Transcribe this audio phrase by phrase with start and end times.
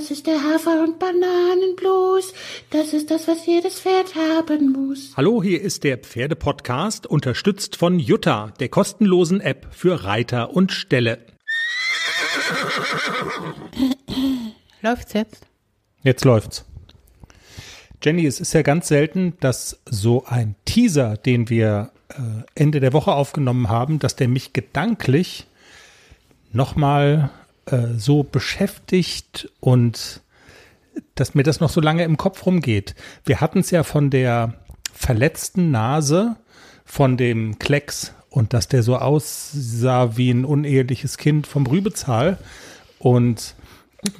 [0.00, 2.32] Das ist der Hafer- und Bananenblues.
[2.70, 5.12] Das ist das, was jedes Pferd haben muss.
[5.14, 11.18] Hallo, hier ist der Pferdepodcast, unterstützt von Jutta, der kostenlosen App für Reiter und Ställe.
[14.80, 15.46] Läuft's jetzt?
[16.02, 16.64] Jetzt läuft's.
[18.02, 22.14] Jenny, es ist ja ganz selten, dass so ein Teaser, den wir äh,
[22.54, 25.46] Ende der Woche aufgenommen haben, dass der mich gedanklich
[26.52, 27.28] nochmal
[27.66, 30.22] äh, so beschäftigt und
[31.14, 32.94] dass mir das noch so lange im Kopf rumgeht.
[33.24, 34.54] Wir hatten es ja von der
[34.92, 36.36] verletzten Nase
[36.84, 42.38] von dem Klecks und dass der so aussah wie ein uneheliches Kind vom Rübezahl.
[42.98, 43.54] Und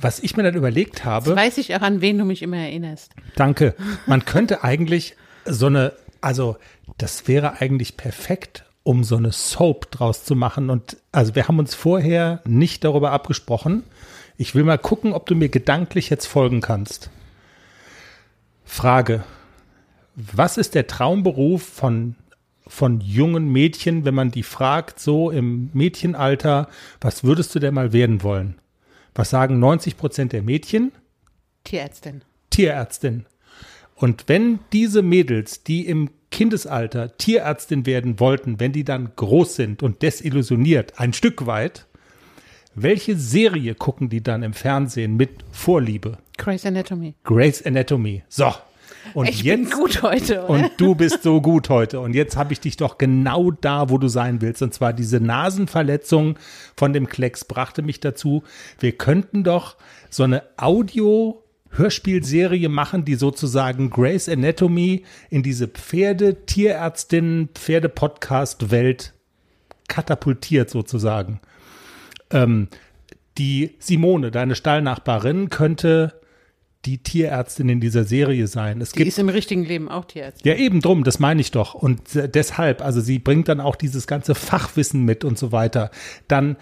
[0.00, 1.30] was ich mir dann überlegt habe.
[1.30, 3.12] Jetzt weiß ich auch, an wen du mich immer erinnerst.
[3.36, 3.74] Danke.
[4.06, 6.56] Man könnte eigentlich so eine, also
[6.98, 10.70] das wäre eigentlich perfekt, um so eine Soap draus zu machen.
[10.70, 13.84] Und also wir haben uns vorher nicht darüber abgesprochen.
[14.36, 17.10] Ich will mal gucken, ob du mir gedanklich jetzt folgen kannst.
[18.64, 19.24] Frage.
[20.16, 22.14] Was ist der Traumberuf von,
[22.66, 26.68] von jungen Mädchen, wenn man die fragt, so im Mädchenalter,
[27.00, 28.58] was würdest du denn mal werden wollen?
[29.14, 30.92] Was sagen 90 Prozent der Mädchen?
[31.64, 32.22] Tierärztin.
[32.50, 33.26] Tierärztin.
[33.94, 39.82] Und wenn diese Mädels, die im Kindesalter Tierärztin werden wollten, wenn die dann groß sind
[39.82, 41.86] und desillusioniert, ein Stück weit,
[42.74, 46.18] welche Serie gucken die dann im Fernsehen mit Vorliebe?
[46.38, 47.14] Grey's Anatomy.
[47.24, 48.22] Grey's Anatomy.
[48.28, 48.52] So.
[49.14, 50.50] Und ich jetzt, bin gut heute, oder?
[50.50, 52.00] Und du bist so gut heute.
[52.00, 54.62] Und jetzt habe ich dich doch genau da, wo du sein willst.
[54.62, 56.38] Und zwar diese Nasenverletzung
[56.76, 58.42] von dem Klecks brachte mich dazu,
[58.78, 59.76] wir könnten doch
[60.10, 69.14] so eine Audio Hörspielserie machen, die sozusagen Grey's Anatomy in diese Pferde, Tierärztinnen, Pferde-Podcast-Welt
[69.88, 71.40] katapultiert sozusagen.
[72.30, 72.68] Ähm,
[73.38, 76.20] die Simone, deine Stallnachbarin, könnte
[76.86, 78.80] die Tierärztin in dieser Serie sein.
[78.80, 80.50] Es Die gibt ist im richtigen Leben auch Tierärztin.
[80.50, 81.74] ja, eben drum, das meine ich doch.
[81.74, 85.90] Und äh, deshalb, also sie bringt dann auch dieses ganze Fachwissen mit und so weiter.
[86.26, 86.56] Dann,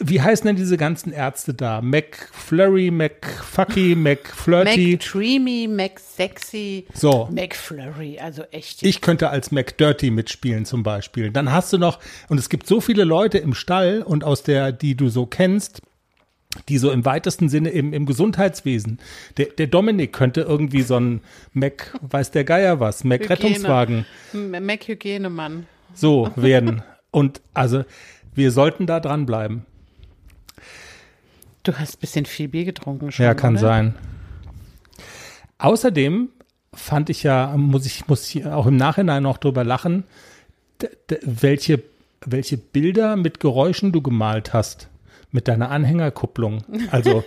[0.00, 1.82] wie heißen denn diese ganzen Ärzte da?
[1.82, 4.92] McFlurry, McFucky, McFlirty.
[4.92, 7.28] McDreamy, McSexy, So.
[7.30, 8.82] McFlurry, also echt.
[8.82, 11.30] Ich könnte als McDirty mitspielen zum Beispiel.
[11.30, 14.72] Dann hast du noch, und es gibt so viele Leute im Stall und aus der,
[14.72, 15.82] die du so kennst,
[16.68, 19.00] die so im weitesten Sinne im, im Gesundheitswesen.
[19.36, 21.20] Der, der Dominik könnte irgendwie so ein
[21.52, 24.06] Mac, weiß der Geier was, Mac Rettungswagen.
[24.32, 25.66] M- Mac-Hygienemann.
[25.94, 26.82] so werden.
[27.10, 27.84] Und also
[28.34, 29.66] wir sollten da dranbleiben.
[31.64, 33.60] Du hast ein bisschen viel Bier getrunken schon, Ja, kann oder?
[33.60, 33.94] sein.
[35.58, 36.28] Außerdem
[36.74, 40.04] fand ich ja, muss ich muss hier auch im Nachhinein noch drüber lachen,
[41.22, 41.82] welche,
[42.26, 44.88] welche Bilder mit Geräuschen du gemalt hast
[45.30, 46.64] mit deiner Anhängerkupplung.
[46.90, 47.24] Also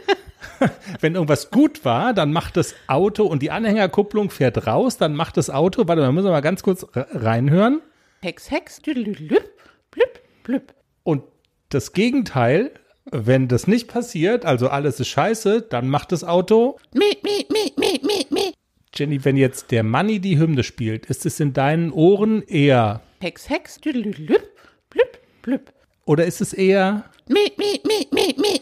[1.01, 5.37] wenn irgendwas gut war, dann macht das Auto und die Anhängerkupplung fährt raus, dann macht
[5.37, 7.81] das Auto, warte, mal, müssen wir mal ganz kurz re- reinhören.
[8.21, 9.49] Hex, Hex, düdelüdelüp,
[9.91, 10.73] blüp, blüp.
[11.03, 11.23] Und
[11.69, 12.71] das Gegenteil,
[13.11, 16.77] wenn das nicht passiert, also alles ist scheiße, dann macht das Auto.
[16.93, 18.53] Mi, mi, mi, mi, mi, mi.
[18.93, 23.49] Jenny, wenn jetzt der Manni die Hymne spielt, ist es in deinen Ohren eher Hex,
[23.49, 24.43] Hex, düdelüdelüp,
[24.89, 25.73] blüp, blüp.
[26.05, 28.61] oder ist es eher Mi, mi, mi, mi, mi,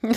[0.00, 0.14] mi.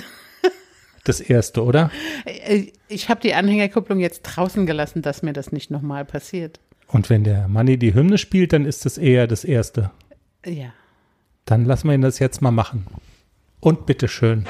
[1.04, 1.92] das erste, oder?
[2.26, 6.60] Äh, Ich habe die Anhängerkupplung jetzt draußen gelassen, dass mir das nicht nochmal passiert.
[6.88, 9.92] Und wenn der Manni die Hymne spielt, dann ist es eher das erste.
[10.46, 10.74] Ja.
[11.46, 12.86] Dann lassen wir ihn das jetzt mal machen.
[13.62, 14.46] Und bitteschön.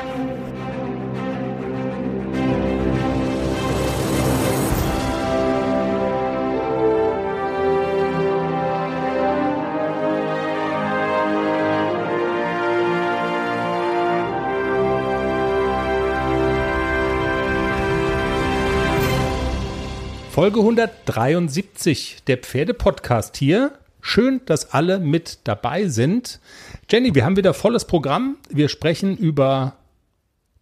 [20.31, 23.73] Folge 173, der Pferdepodcast hier.
[24.01, 26.39] Schön, dass alle mit dabei sind.
[26.91, 28.35] Jenny, wir haben wieder volles Programm.
[28.49, 29.75] Wir sprechen über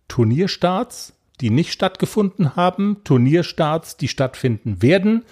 [0.10, 5.24] Turnierstarts, die nicht stattgefunden haben, Turnierstarts, die stattfinden werden,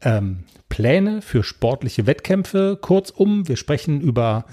[0.00, 2.78] ähm, Pläne für sportliche Wettkämpfe.
[2.80, 4.44] Kurzum, wir sprechen über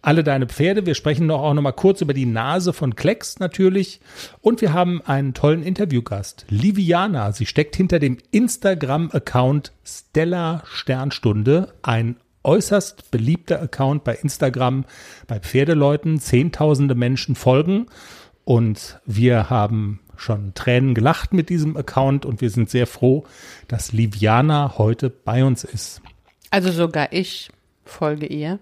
[0.00, 0.86] alle deine Pferde.
[0.86, 4.00] Wir sprechen noch auch noch mal kurz über die Nase von Klecks natürlich.
[4.40, 7.32] Und wir haben einen tollen Interviewgast, Liviana.
[7.32, 12.16] Sie steckt hinter dem Instagram-Account Stella Sternstunde, ein
[12.48, 14.86] äußerst beliebter Account bei Instagram,
[15.26, 16.18] bei Pferdeleuten.
[16.18, 17.86] Zehntausende Menschen folgen.
[18.44, 23.24] Und wir haben schon Tränen gelacht mit diesem Account und wir sind sehr froh,
[23.68, 26.00] dass Liviana heute bei uns ist.
[26.50, 27.50] Also sogar ich
[27.84, 28.58] folge ihr.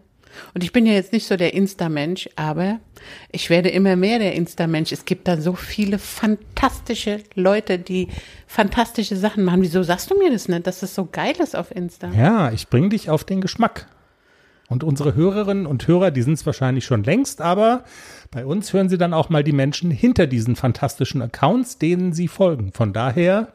[0.55, 2.81] Und ich bin ja jetzt nicht so der Insta-Mensch, aber
[3.33, 4.93] ich werde immer mehr der Insta-Mensch.
[4.93, 8.09] Es gibt da so viele fantastische Leute, die
[8.47, 9.63] fantastische Sachen machen.
[9.63, 12.11] Wieso sagst du mir das nicht, dass das so geil ist auf Insta?
[12.11, 13.87] Ja, ich bringe dich auf den Geschmack.
[14.69, 17.85] Und unsere Hörerinnen und Hörer, die sind es wahrscheinlich schon längst, aber
[18.33, 22.27] bei uns hören sie dann auch mal die Menschen hinter diesen fantastischen Accounts, denen sie
[22.27, 22.73] folgen.
[22.73, 23.53] Von daher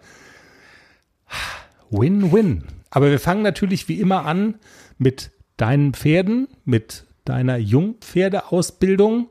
[1.89, 2.63] Win-Win.
[2.89, 4.56] Aber wir fangen natürlich wie immer an
[4.97, 9.30] mit deinen Pferden, mit deiner Jungpferdeausbildung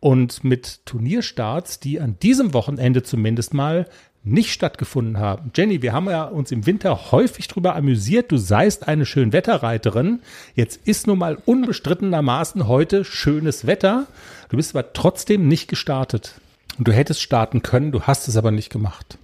[0.00, 3.86] und mit Turnierstarts, die an diesem Wochenende zumindest mal
[4.24, 5.50] nicht stattgefunden haben.
[5.54, 10.20] Jenny, wir haben ja uns im Winter häufig drüber amüsiert, du seist eine Schönwetterreiterin.
[10.54, 14.06] Jetzt ist nun mal unbestrittenermaßen heute schönes Wetter.
[14.48, 16.40] Du bist aber trotzdem nicht gestartet.
[16.78, 19.18] Und du hättest starten können, du hast es aber nicht gemacht.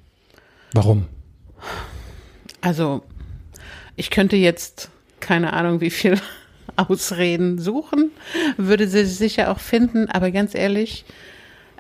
[0.73, 1.07] Warum?
[2.61, 3.03] Also,
[3.97, 6.20] ich könnte jetzt keine Ahnung, wie viel
[6.76, 8.11] Ausreden suchen,
[8.56, 11.05] würde sie sicher auch finden, aber ganz ehrlich,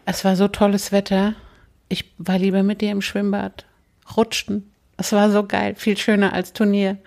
[0.04, 1.34] es war so tolles Wetter.
[1.88, 3.66] Ich war lieber mit dir im Schwimmbad,
[4.16, 4.70] rutschten.
[4.96, 6.98] Es war so geil, viel schöner als Turnier.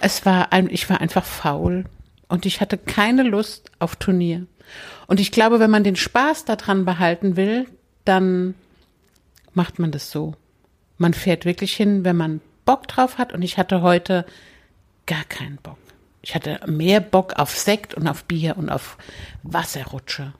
[0.00, 1.84] Es war ich war einfach faul
[2.28, 4.46] und ich hatte keine Lust auf Turnier.
[5.06, 7.66] Und ich glaube, wenn man den Spaß daran behalten will,
[8.04, 8.54] dann
[9.54, 10.34] macht man das so.
[10.98, 13.32] Man fährt wirklich hin, wenn man Bock drauf hat.
[13.32, 14.26] Und ich hatte heute
[15.08, 15.78] gar keinen Bock.
[16.22, 18.96] Ich hatte mehr Bock auf Sekt und auf Bier und auf
[19.42, 20.34] Wasserrutsche.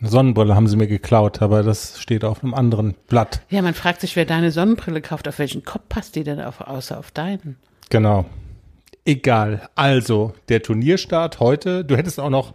[0.00, 3.40] Eine Sonnenbrille haben sie mir geklaut, aber das steht auf einem anderen Blatt.
[3.48, 6.60] Ja, man fragt sich, wer deine Sonnenbrille kauft, auf welchen Kopf passt die denn auf,
[6.60, 7.56] außer auf deinen?
[7.88, 8.26] Genau.
[9.06, 9.68] Egal.
[9.74, 12.54] Also, der Turnierstart heute, du hättest auch noch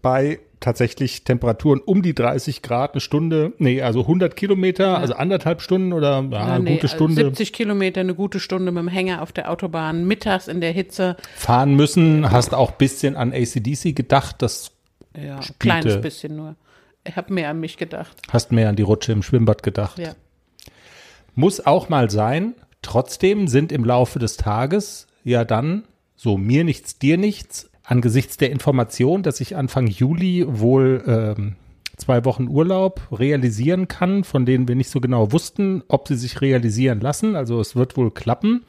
[0.00, 4.94] bei tatsächlich Temperaturen um die 30 Grad eine Stunde, nee, also 100 Kilometer, ja.
[4.96, 7.24] also anderthalb Stunden oder ja, ja eine nee, gute Stunde.
[7.24, 11.16] 70 Kilometer, eine gute Stunde mit dem Hänger auf der Autobahn, mittags in der Hitze.
[11.36, 14.72] Fahren müssen, hast auch bisschen an ACDC gedacht, das
[15.14, 15.58] Ja, spielte.
[15.58, 16.56] kleines bisschen nur.
[17.04, 18.16] Ich habe mehr an mich gedacht.
[18.30, 19.98] Hast mehr an die Rutsche im Schwimmbad gedacht.
[19.98, 20.14] Ja.
[21.34, 22.54] Muss auch mal sein.
[22.82, 25.84] Trotzdem sind im Laufe des Tages ja dann
[26.16, 31.56] so mir nichts, dir nichts angesichts der Information, dass ich Anfang Juli wohl ähm,
[31.96, 36.42] zwei Wochen Urlaub realisieren kann, von denen wir nicht so genau wussten, ob sie sich
[36.42, 37.34] realisieren lassen.
[37.34, 38.64] Also es wird wohl klappen.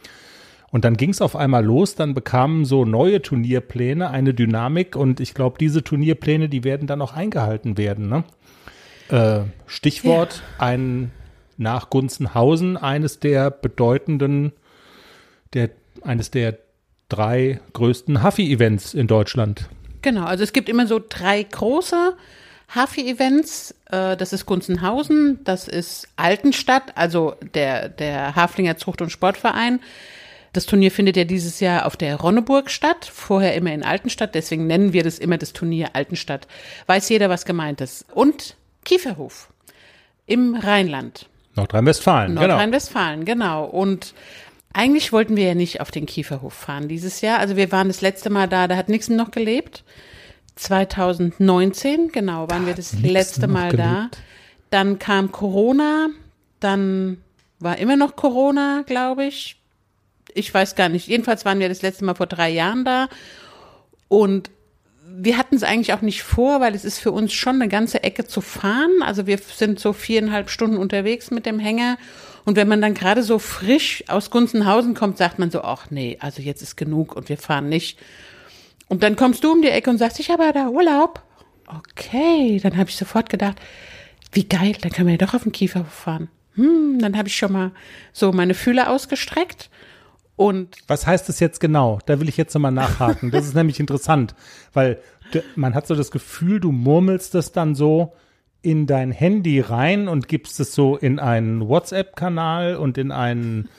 [0.72, 5.20] Und dann ging es auf einmal los, dann bekamen so neue Turnierpläne eine Dynamik und
[5.20, 8.08] ich glaube, diese Turnierpläne, die werden dann auch eingehalten werden.
[8.08, 8.24] Ne?
[9.10, 10.66] Äh, Stichwort ja.
[10.66, 11.12] ein
[11.58, 14.54] nach Gunzenhausen, eines der bedeutenden,
[15.54, 15.72] der,
[16.04, 16.58] eines der
[17.10, 19.68] drei größten Huffy-Events in Deutschland.
[20.02, 22.16] Genau, also es gibt immer so drei große
[22.74, 23.76] Huffy-Events.
[23.92, 29.80] Äh, das ist Gunzenhausen, das ist Altenstadt, also der, der Haflinger Zucht- und Sportverein.
[30.54, 34.66] Das Turnier findet ja dieses Jahr auf der Ronneburg statt, vorher immer in Altenstadt, deswegen
[34.66, 36.48] nennen wir das immer das Turnier Altenstadt.
[36.88, 38.06] Weiß jeder, was gemeint ist.
[38.14, 39.50] Und Kieferhof
[40.26, 41.28] im Rheinland.
[41.56, 42.48] Nordrhein-Westfalen, genau.
[42.48, 43.66] Nordrhein-Westfalen, genau.
[43.66, 44.14] Und
[44.74, 47.40] eigentlich wollten wir ja nicht auf den Kieferhof fahren dieses Jahr.
[47.40, 49.84] Also wir waren das letzte Mal da, da hat Nixon noch gelebt.
[50.56, 54.10] 2019, genau, waren wir das letzte Mal da.
[54.70, 56.10] Dann kam Corona,
[56.60, 57.18] dann
[57.60, 59.56] war immer noch Corona, glaube ich.
[60.34, 61.08] Ich weiß gar nicht.
[61.08, 63.08] Jedenfalls waren wir das letzte Mal vor drei Jahren da.
[64.10, 64.52] Und
[65.08, 68.04] wir hatten es eigentlich auch nicht vor, weil es ist für uns schon eine ganze
[68.04, 69.02] Ecke zu fahren.
[69.02, 71.98] Also wir sind so viereinhalb Stunden unterwegs mit dem Hänger
[72.46, 76.18] und wenn man dann gerade so frisch aus Gunzenhausen kommt, sagt man so, ach nee,
[76.20, 78.00] also jetzt ist genug und wir fahren nicht.
[78.88, 81.24] Und dann kommst du um die Ecke und sagst, ich habe ja da Urlaub.
[81.68, 83.58] Okay, dann habe ich sofort gedacht,
[84.32, 86.30] wie geil, dann können wir ja doch auf den Kiefer fahren.
[86.56, 87.72] Hm, dann habe ich schon mal
[88.12, 89.70] so meine Fühler ausgestreckt
[90.40, 92.00] und was heißt das jetzt genau?
[92.06, 93.30] Da will ich jetzt nochmal nachhaken.
[93.30, 94.36] Das ist nämlich interessant,
[94.72, 95.02] weil
[95.58, 98.14] man hat so das Gefühl, du murmelst das dann so,
[98.62, 103.70] in dein Handy rein und gibst es so in einen WhatsApp-Kanal und in einen,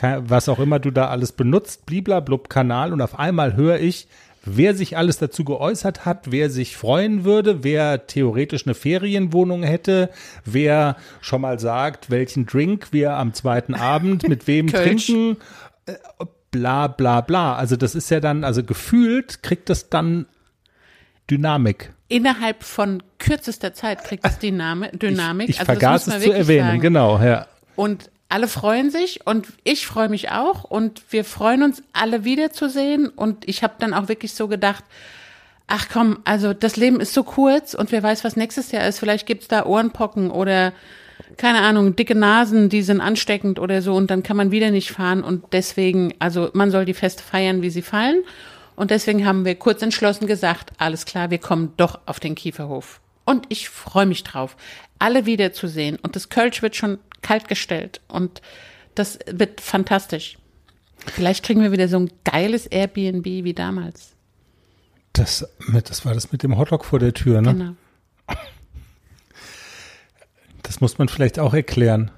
[0.00, 4.08] was auch immer du da alles benutzt, bliblablub-Kanal und auf einmal höre ich,
[4.44, 10.10] wer sich alles dazu geäußert hat, wer sich freuen würde, wer theoretisch eine Ferienwohnung hätte,
[10.44, 15.36] wer schon mal sagt, welchen Drink wir am zweiten Abend mit wem trinken,
[15.86, 15.94] äh,
[16.50, 17.54] bla bla bla.
[17.56, 20.26] Also das ist ja dann, also gefühlt kriegt das dann
[21.28, 24.92] Dynamik innerhalb von kürzester Zeit kriegt es Dynamik.
[25.48, 26.80] Ich, ich also vergaß es zu erwähnen, sagen.
[26.80, 27.46] genau, ja.
[27.74, 33.08] Und alle freuen sich und ich freue mich auch und wir freuen uns alle wiederzusehen
[33.08, 34.84] und ich habe dann auch wirklich so gedacht,
[35.68, 38.98] ach komm, also das Leben ist so kurz und wer weiß, was nächstes Jahr ist.
[38.98, 40.72] Vielleicht gibt's da Ohrenpocken oder
[41.36, 44.90] keine Ahnung, dicke Nasen, die sind ansteckend oder so und dann kann man wieder nicht
[44.90, 48.22] fahren und deswegen, also man soll die Feste feiern, wie sie fallen
[48.76, 53.00] Und deswegen haben wir kurz entschlossen gesagt, alles klar, wir kommen doch auf den Kieferhof.
[53.24, 54.56] Und ich freue mich drauf,
[54.98, 55.96] alle wiederzusehen.
[55.96, 58.00] Und das Kölsch wird schon kalt gestellt.
[58.06, 58.42] Und
[58.94, 60.38] das wird fantastisch.
[60.98, 64.12] Vielleicht kriegen wir wieder so ein geiles Airbnb wie damals.
[65.12, 65.48] Das,
[65.84, 67.52] das war das mit dem Hotdog vor der Tür, ne?
[67.52, 67.72] Genau.
[70.62, 72.10] Das muss man vielleicht auch erklären.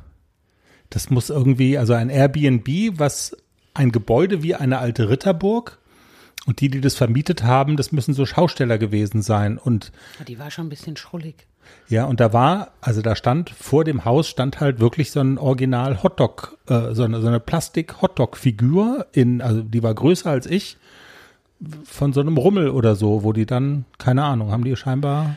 [0.88, 3.37] Das muss irgendwie, also ein Airbnb, was
[3.75, 5.79] ein Gebäude wie eine alte Ritterburg
[6.49, 9.59] und die, die das vermietet haben, das müssen so Schausteller gewesen sein.
[9.59, 9.93] Und
[10.26, 11.47] Die war schon ein bisschen schrullig.
[11.88, 15.37] ja, und da war, also da stand vor dem Haus stand halt wirklich so ein
[15.37, 20.78] Original Hotdog, äh, so eine, so eine Plastik-Hotdog-Figur in, also die war größer als ich,
[21.85, 25.37] von so einem Rummel oder so, wo die dann, keine Ahnung, haben die scheinbar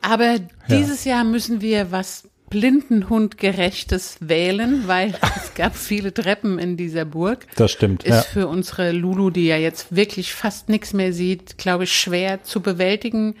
[0.00, 0.36] Aber
[0.70, 7.46] dieses Jahr müssen wir was Blindenhundgerechtes wählen, weil es gab viele Treppen in dieser Burg.
[7.56, 8.04] Das stimmt.
[8.04, 8.22] Ist ja.
[8.22, 12.60] für unsere Lulu, die ja jetzt wirklich fast nichts mehr sieht, glaube ich, schwer zu
[12.60, 13.34] bewältigen.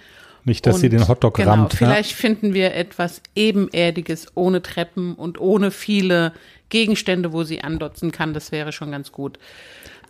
[0.44, 1.74] Nicht, dass sie Und den Hotdog genau, rammt.
[1.74, 6.32] Vielleicht finden wir etwas Ebenerdiges ohne Treppen und ohne viele
[6.68, 8.34] Gegenstände, wo sie andotzen kann.
[8.34, 9.38] Das wäre schon ganz gut.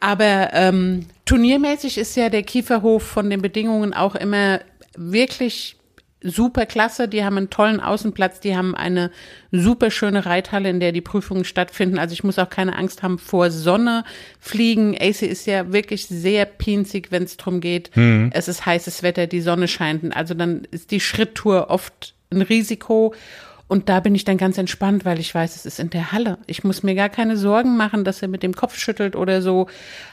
[0.00, 4.60] Aber ähm, turniermäßig ist ja der Kieferhof von den Bedingungen auch immer
[4.96, 5.77] wirklich
[6.22, 7.08] super klasse.
[7.08, 9.10] Die haben einen tollen Außenplatz, die haben eine
[9.52, 11.98] super schöne Reithalle, in der die Prüfungen stattfinden.
[11.98, 14.04] Also ich muss auch keine Angst haben vor Sonne,
[14.40, 14.96] Fliegen.
[14.98, 17.90] AC ist ja wirklich sehr pinzig, wenn es darum geht.
[18.32, 20.16] Es ist heißes Wetter, die Sonne scheint.
[20.16, 23.14] Also dann ist die Schritttour oft ein Risiko.
[23.68, 26.38] Und da bin ich dann ganz entspannt, weil ich weiß, es ist in der Halle.
[26.46, 29.68] Ich muss mir gar keine Sorgen machen, dass er mit dem Kopf schüttelt oder so.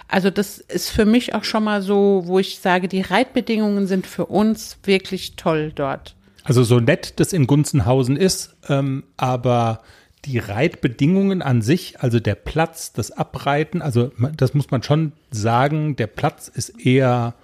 [0.10, 4.08] Also das ist für mich auch schon mal so, wo ich sage, die Reitbedingungen sind
[4.08, 6.16] für uns wirklich toll dort.
[6.44, 9.82] Also so nett das in Gunzenhausen ist, ähm, aber
[10.26, 15.96] die Reitbedingungen an sich, also der Platz, das Abreiten, also das muss man schon sagen,
[15.96, 17.36] der Platz ist eher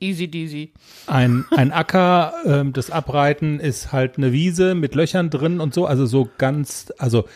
[0.00, 0.72] Easy deasy.
[1.06, 5.86] ein, ein Acker, ähm, das Abreiten ist halt eine Wiese mit Löchern drin und so,
[5.86, 7.28] also so ganz, also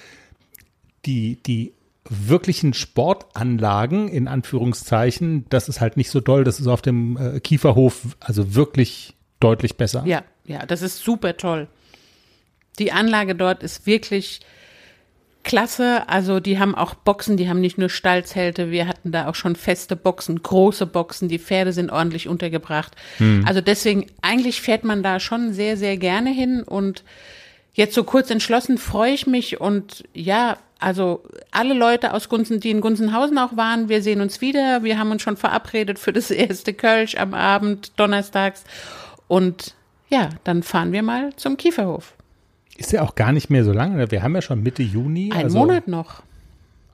[1.05, 1.75] die, die
[2.09, 7.41] wirklichen Sportanlagen, in Anführungszeichen, das ist halt nicht so doll, das ist auf dem äh,
[7.41, 10.05] Kieferhof also wirklich deutlich besser.
[10.07, 11.69] Ja, ja, das ist super toll.
[12.79, 14.41] Die Anlage dort ist wirklich
[15.45, 16.09] klasse.
[16.09, 19.57] Also die haben auch Boxen, die haben nicht nur Stallzelte, wir hatten da auch schon
[19.57, 22.97] feste Boxen, große Boxen, die Pferde sind ordentlich untergebracht.
[23.47, 27.05] Also deswegen, eigentlich fährt man da schon sehr, sehr gerne hin und
[27.75, 32.71] jetzt so kurz entschlossen freue ich mich und ja, also alle Leute aus Gunzen, die
[32.71, 34.83] in Gunzenhausen auch waren, wir sehen uns wieder.
[34.83, 38.65] Wir haben uns schon verabredet für das erste Kölsch am Abend, donnerstags.
[39.27, 39.75] Und
[40.09, 42.15] ja, dann fahren wir mal zum Kieferhof.
[42.77, 44.11] Ist ja auch gar nicht mehr so lange.
[44.11, 45.31] Wir haben ja schon Mitte Juni.
[45.33, 46.23] Ein also Monat noch.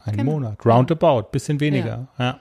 [0.04, 0.32] Ein Genau.
[0.32, 0.64] Monat.
[0.64, 1.30] Roundabout.
[1.32, 2.08] Bisschen weniger.
[2.18, 2.40] Ja.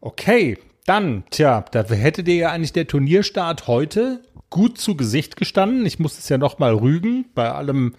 [0.00, 0.58] Okay.
[0.86, 5.84] Dann, tja, da hätte dir ja eigentlich der Turnierstart heute gut zu Gesicht gestanden.
[5.84, 7.94] Ich muss es ja noch mal rügen bei allem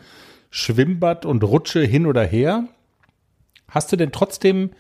[0.50, 2.64] Schwimmbad und Rutsche hin oder her.
[3.68, 4.72] Hast du denn trotzdem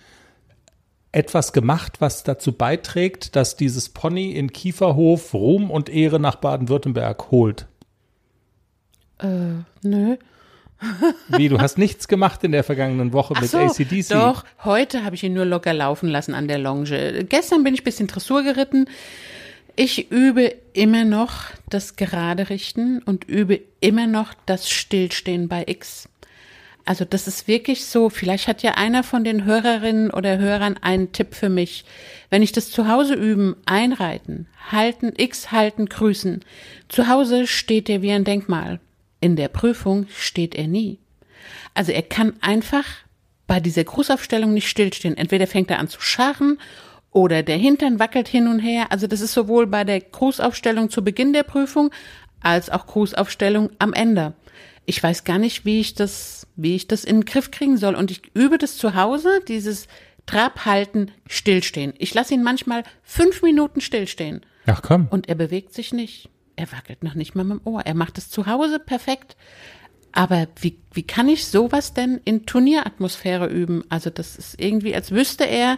[1.11, 7.29] etwas gemacht, was dazu beiträgt, dass dieses Pony in Kieferhof Ruhm und Ehre nach Baden-Württemberg
[7.31, 7.67] holt?
[9.21, 10.17] Nö.
[11.29, 14.09] Wie, du hast nichts gemacht in der vergangenen Woche Ach mit so, ACDC?
[14.09, 14.45] doch.
[14.63, 17.25] Heute habe ich ihn nur locker laufen lassen an der Longe.
[17.25, 18.85] Gestern bin ich ein bisschen Dressur geritten.
[19.75, 21.33] Ich übe immer noch
[21.69, 26.07] das Gerade richten und übe immer noch das Stillstehen bei X.
[26.85, 31.11] Also das ist wirklich so, vielleicht hat ja einer von den Hörerinnen oder Hörern einen
[31.11, 31.85] Tipp für mich.
[32.29, 36.43] Wenn ich das zu Hause üben, einreiten, halten, X halten, grüßen.
[36.87, 38.79] Zu Hause steht er wie ein Denkmal.
[39.19, 40.99] In der Prüfung steht er nie.
[41.73, 42.85] Also er kann einfach
[43.47, 45.17] bei dieser Grußaufstellung nicht stillstehen.
[45.17, 46.59] Entweder fängt er an zu scharren
[47.11, 48.91] oder der Hintern wackelt hin und her.
[48.91, 51.91] Also das ist sowohl bei der Grußaufstellung zu Beginn der Prüfung
[52.41, 54.33] als auch Grußaufstellung am Ende.
[54.85, 57.95] Ich weiß gar nicht, wie ich das, wie ich das in den Griff kriegen soll.
[57.95, 59.87] Und ich übe das zu Hause, dieses
[60.25, 61.93] Trab halten, stillstehen.
[61.97, 64.41] Ich lasse ihn manchmal fünf Minuten stillstehen.
[64.67, 65.07] Ach komm.
[65.09, 66.29] Und er bewegt sich nicht.
[66.59, 67.83] Er wackelt noch nicht mal mit dem Ohr.
[67.85, 69.37] Er macht es zu Hause perfekt.
[70.11, 73.85] Aber wie, wie kann ich sowas denn in Turnieratmosphäre üben?
[73.87, 75.77] Also das ist irgendwie, als wüsste er,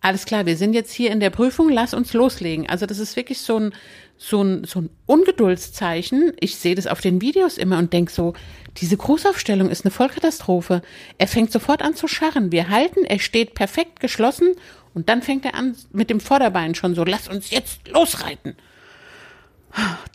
[0.00, 2.68] alles klar, wir sind jetzt hier in der Prüfung, lass uns loslegen.
[2.68, 3.74] Also das ist wirklich so ein,
[4.18, 6.32] so ein, so ein Ungeduldszeichen.
[6.38, 8.34] Ich sehe das auf den Videos immer und denk so,
[8.76, 10.80] diese Grußaufstellung ist eine Vollkatastrophe.
[11.18, 12.52] Er fängt sofort an zu scharren.
[12.52, 14.54] Wir halten, er steht perfekt geschlossen
[14.94, 18.54] und dann fängt er an mit dem Vorderbein schon so, lass uns jetzt losreiten.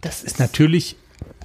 [0.01, 0.95] Das ist, natürlich,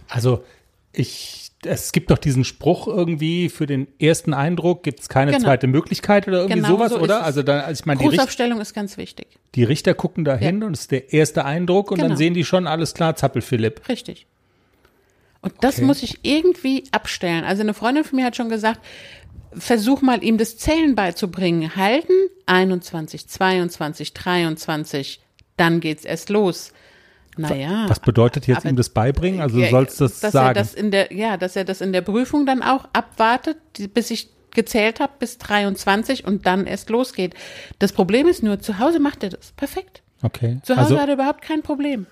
[0.08, 0.44] also
[0.92, 5.44] ich, es gibt doch diesen Spruch irgendwie, für den ersten Eindruck gibt es keine Genau.
[5.44, 7.22] zweite Möglichkeit oder irgendwie Genau sowas, so oder?
[7.24, 9.26] Also da, also ich meine, die, Richt, Grußaufstellung ist ganz wichtig.
[9.54, 10.66] die Richter gucken da hin Ja.
[10.66, 12.18] und es ist der erste Eindruck und dann Genau.
[12.18, 13.88] sehen die schon, alles klar, Zappel-Philipp.
[13.88, 14.26] Richtig.
[15.42, 15.84] Und das Okay.
[15.84, 17.44] muss ich irgendwie abstellen.
[17.44, 18.80] Also eine Freundin von mir hat schon gesagt,
[19.52, 21.74] versuch mal ihm das Zählen beizubringen.
[21.76, 22.12] Halten,
[22.46, 25.20] 21, 22, 23,
[25.56, 26.72] dann geht's erst los.
[27.48, 27.84] Naja.
[27.88, 29.40] Was bedeutet jetzt ihm das beibringen?
[29.40, 30.48] Also du Ja, sollst das dass sagen.
[30.56, 33.56] Er das in der, ja, dass er das in der Prüfung dann auch abwartet,
[33.94, 37.34] bis ich gezählt habe, bis 23 und dann erst losgeht.
[37.78, 39.52] Das Problem ist nur, zu Hause macht er das.
[39.52, 40.02] Perfekt.
[40.22, 40.58] okay.
[40.64, 42.06] Zu Hause Also, hat er überhaupt kein Problem.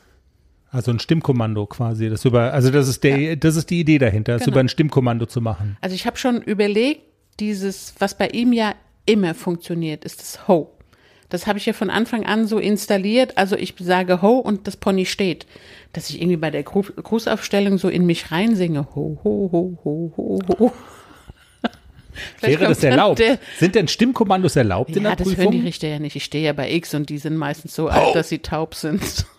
[0.70, 2.08] also ein Stimmkommando quasi.
[2.08, 4.52] Das über, also das ist der, das ist die Idee dahinter, es Genau.
[4.54, 5.76] über ein Stimmkommando zu machen.
[5.80, 7.02] Also ich habe schon überlegt,
[7.40, 8.75] dieses, was bei ihm ja
[9.06, 10.70] immer funktioniert, ist das Ho.
[11.28, 13.37] Das habe ich ja von Anfang an so installiert.
[13.37, 15.47] Also ich sage Ho und das Pony steht.
[15.92, 18.87] Dass ich irgendwie bei der Gru Grußaufstellung so in mich reinsinge.
[18.94, 20.73] Ho, ho, ho, ho, ho, ho.
[22.40, 23.18] Wäre das erlaubt?
[23.18, 25.62] Der, Sind denn Stimmkommandos erlaubt in ja, der das hören die Prüfung?
[25.66, 26.16] Richter ja nicht.
[26.16, 29.26] Ich stehe ja bei X und die sind meistens so alt, dass sie taub sind.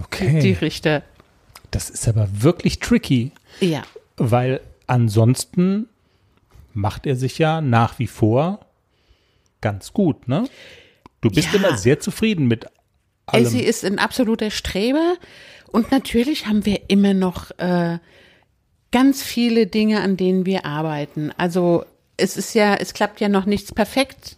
[0.00, 0.40] Okay.
[0.40, 1.02] Die Richter.
[1.70, 3.82] Das ist aber wirklich tricky, Ja.
[4.16, 5.88] weil ansonsten
[6.72, 8.60] macht er sich ja nach wie vor
[9.60, 10.48] ganz gut, ne?
[11.20, 11.58] Du bist Ja.
[11.58, 12.66] immer sehr zufrieden mit
[13.26, 13.44] allem.
[13.44, 15.14] Elsie ist ein absoluter Streber
[15.72, 17.98] und natürlich haben wir immer noch äh,
[18.92, 21.32] ganz viele Dinge, an denen wir arbeiten.
[21.36, 21.84] Also
[22.16, 24.36] es ist ja, es klappt ja noch nichts perfekt.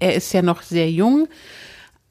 [0.00, 1.28] Er ist ja noch sehr jung,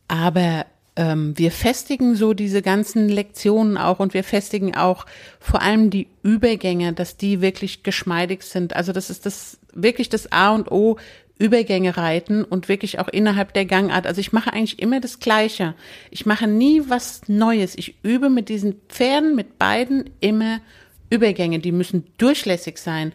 [0.07, 5.05] aber ähm, wir festigen so diese ganzen Lektionen auch und wir festigen auch
[5.39, 8.75] vor allem die Übergänge, dass die wirklich geschmeidig sind.
[8.75, 10.97] Also das ist das wirklich das A und O.
[11.43, 14.07] Übergänge reiten und wirklich auch innerhalb der Gangart.
[14.07, 15.75] Also ich mache eigentlich immer das Gleiche.
[16.09, 17.77] Ich mache nie was Neues.
[17.77, 20.61] Ich übe mit diesen Pferden, mit beiden immer
[21.09, 21.59] Übergänge.
[21.59, 23.11] Die müssen durchlässig sein.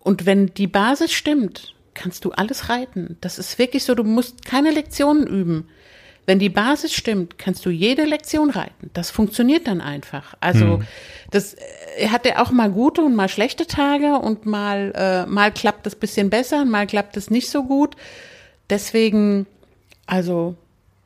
[0.00, 3.16] Und wenn die Basis stimmt, kannst du alles reiten.
[3.20, 5.68] Das ist wirklich so, du musst keine Lektionen üben.
[6.30, 8.88] Wenn die Basis stimmt, kannst du jede Lektion reiten.
[8.92, 10.34] Das funktioniert dann einfach.
[10.38, 10.80] Also
[11.32, 11.54] das
[11.96, 15.88] äh, hat er auch mal gute und mal schlechte Tage und mal äh, mal klappt
[15.88, 17.96] es bisschen besser, mal klappt es nicht so gut.
[18.70, 19.48] Deswegen,
[20.06, 20.54] also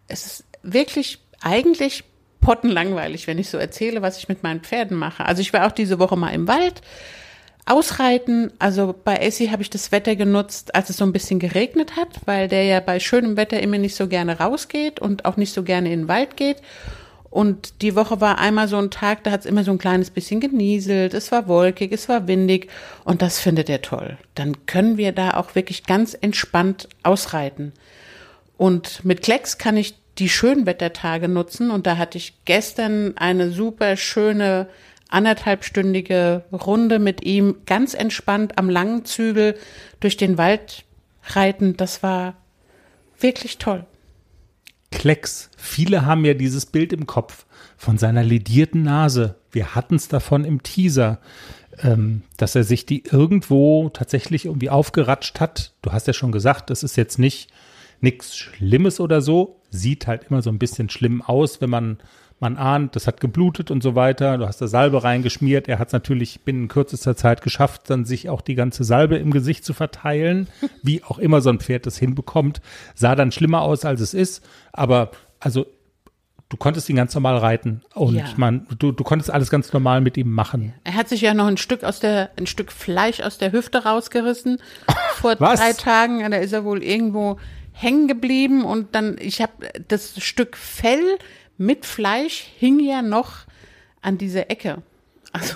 [0.09, 2.05] es ist wirklich eigentlich
[2.43, 5.25] pottenlangweilig, wenn ich so erzähle, was ich mit meinen Pferden mache.
[5.25, 6.83] Also ich war auch diese Woche mal im Wald.
[7.67, 11.97] Ausreiten, also bei Essie habe ich das Wetter genutzt, als es so ein bisschen geregnet
[11.97, 15.55] hat, weil der ja bei schönem Wetter immer nicht so gerne rausgeht und auch nicht
[15.55, 16.59] so gerne in den Wald geht.
[17.31, 20.11] Und die Woche war einmal so ein Tag, da hat es immer so ein kleines
[20.11, 22.69] bisschen genieselt, es war wolkig, es war windig
[23.05, 24.19] und das findet er toll.
[24.35, 27.73] Dann können wir da auch wirklich ganz entspannt ausreiten.
[28.57, 33.97] Und mit Klecks kann ich die Schönwettertage nutzen und da hatte ich gestern eine super
[33.97, 34.69] schöne
[35.09, 39.57] anderthalbstündige Runde mit ihm ganz entspannt am langen Zügel
[40.01, 40.85] durch den Wald
[41.25, 41.77] reiten.
[41.77, 42.35] Das war
[43.19, 43.85] wirklich toll.
[44.91, 45.51] Klecks.
[45.57, 49.37] Viele haben ja dieses Bild im Kopf von seiner ledierten Nase.
[49.51, 51.19] Wir hatten es davon im Teaser,
[51.83, 55.73] ähm, dass er sich die irgendwo tatsächlich irgendwie aufgeratscht hat.
[55.83, 57.51] Du hast ja schon gesagt, das ist jetzt nicht
[58.01, 59.61] nichts Schlimmes oder so.
[59.71, 61.99] Sieht halt immer so ein bisschen schlimm aus, wenn man
[62.45, 64.37] man ahnt, das hat geblutet und so weiter.
[64.39, 65.67] Du hast da Salbe reingeschmiert.
[65.67, 69.31] Er hat es natürlich binnen kürzester Zeit geschafft, dann sich auch die ganze Salbe im
[69.31, 70.49] Gesicht zu verteilen.
[70.83, 72.61] Wie auch immer so ein Pferd das hinbekommt.
[72.95, 74.45] Sah dann schlimmer aus, als es ist.
[74.73, 75.67] Aber also,
[76.51, 77.81] du konntest ihn ganz normal reiten.
[77.95, 78.27] Und Ja.
[78.37, 80.75] man, du, du konntest alles ganz normal mit ihm machen.
[80.85, 83.85] Er hat sich ja noch ein Stück aus der, ein Stück Fleisch aus der Hüfte
[83.85, 84.59] rausgerissen
[85.15, 85.61] vor Was?
[85.61, 86.31] drei Tagen.
[86.31, 87.39] Da ist er wohl irgendwo
[87.73, 89.53] hängen geblieben und dann, ich habe
[89.89, 91.17] das Stück Fell
[91.57, 93.41] mit Fleisch hing ja noch
[94.03, 94.83] an dieser Ecke.
[95.33, 95.55] Also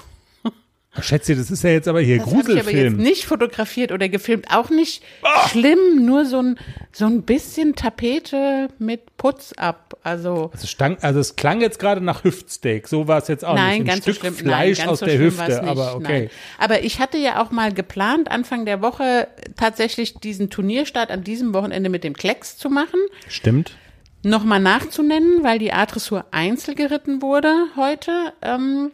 [1.00, 2.96] Schätze, das ist ja jetzt aber hier das habe ich aber jetzt Gruselfilm.
[2.96, 4.46] nicht fotografiert oder gefilmt.
[4.50, 5.04] Auch nicht
[5.48, 6.58] schlimm, nur so ein,
[6.92, 9.96] so ein bisschen Tapete mit Putz ab.
[10.02, 12.88] Also Also, stank, also es klang jetzt gerade nach Hüftsteak.
[12.88, 13.80] So war es jetzt auch Nein, nicht.
[13.82, 14.34] Ein ganz Stück so schlimm.
[14.34, 15.44] Fleisch Nein, ganz aus so der Hüfte.
[15.48, 15.60] nicht.
[15.62, 16.20] Aber okay.
[16.22, 16.30] Nein.
[16.58, 21.54] Aber ich hatte ja auch mal geplant, Anfang der Woche tatsächlich diesen Turnierstart an diesem
[21.54, 22.98] Wochenende mit dem Klecks zu machen.
[23.28, 23.76] Stimmt.
[24.22, 28.32] Nochmal nachzunennen, weil die A-Dressur Einzel geritten wurde heute.
[28.42, 28.90] Ähm,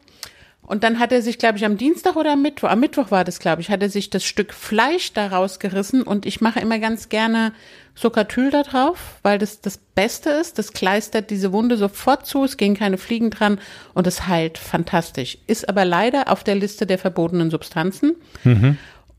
[0.67, 3.25] und dann hat er sich, glaube ich, am Dienstag oder am Mittwoch, am Mittwoch war
[3.25, 6.79] das, glaube ich, hat er sich das Stück Fleisch daraus gerissen und ich mache immer
[6.79, 7.53] ganz gerne
[7.95, 10.59] Sokatül da drauf, weil das das Beste ist.
[10.59, 13.61] Das kleistert diese Wunde sofort zu, es gehen keine Fliegen dran
[13.93, 15.37] und es heilt fantastisch.
[15.47, 18.17] Ist aber leider auf der Liste der verbotenen Substanzen.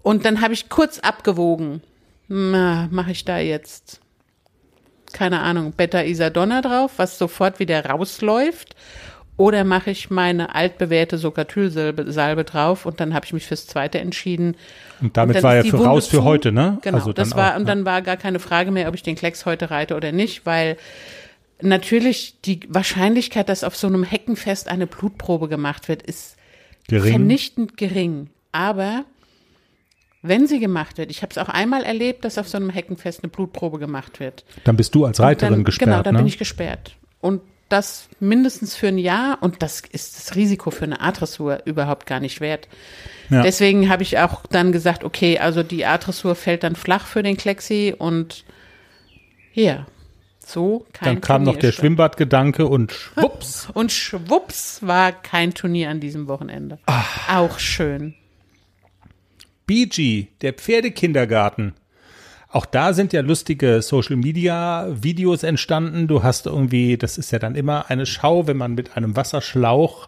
[0.01, 1.81] Und dann habe ich kurz abgewogen.
[2.27, 4.01] Mache ich da jetzt,
[5.15, 8.75] keine Ahnung, Beta-Isadonna drauf, was sofort wieder rausläuft?
[9.37, 13.99] oder mache ich meine altbewährte Sokatylsalbe Salbe drauf und dann habe ich mich fürs zweite
[13.99, 14.55] entschieden.
[15.01, 16.23] Und damit dann war ja für Wunde raus für zu.
[16.23, 16.77] heute, ne?
[16.81, 17.75] Genau, Also das dann war auch, und ja.
[17.75, 20.77] dann war gar keine Frage mehr, ob ich den Klecks heute reite oder nicht, weil
[21.61, 26.37] natürlich die Wahrscheinlichkeit, dass auf so einem Heckenfest eine Blutprobe gemacht wird, ist
[26.87, 27.11] Gering.
[27.11, 28.29] vernichtend gering.
[28.53, 29.03] Aber
[30.27, 33.23] wenn sie gemacht wird, ich habe es auch einmal erlebt, dass auf so einem Heckenfest
[33.23, 34.43] eine Blutprobe gemacht wird.
[34.63, 36.19] Dann bist du als Reiterin dann, gesperrt, Genau, dann ne?
[36.19, 36.95] bin ich gesperrt.
[37.21, 42.05] Und das mindestens für ein Jahr und das ist das Risiko für eine A-Dressur überhaupt
[42.05, 42.67] gar nicht wert.
[43.29, 43.41] Ja.
[43.41, 47.37] Deswegen habe ich auch dann gesagt, okay, also die A-Dressur fällt dann flach für den
[47.37, 48.45] Klexi und
[49.51, 49.87] hier,
[50.45, 51.81] so kein Dann kam noch Turnier der statt.
[51.81, 53.67] Schwimmbadgedanke und schwupps.
[53.73, 56.77] Und schwupps war kein Turnier an diesem Wochenende.
[57.33, 58.13] Auch schön.
[59.65, 61.73] BG, der Pferdekindergarten.
[62.49, 66.07] Auch da sind ja lustige Social Media Videos entstanden.
[66.07, 70.07] Du hast irgendwie, das ist ja dann immer eine Schau, wenn man mit einem Wasserschlauch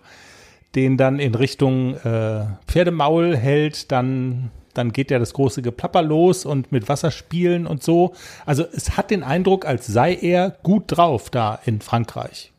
[0.76, 6.46] den dann in Richtung äh, Pferdemaul hält, dann, dann geht ja das große Geplapper los
[6.46, 8.14] und mit Wasserspielen und so.
[8.46, 12.52] Also es hat den Eindruck, als sei er gut drauf da in Frankreich.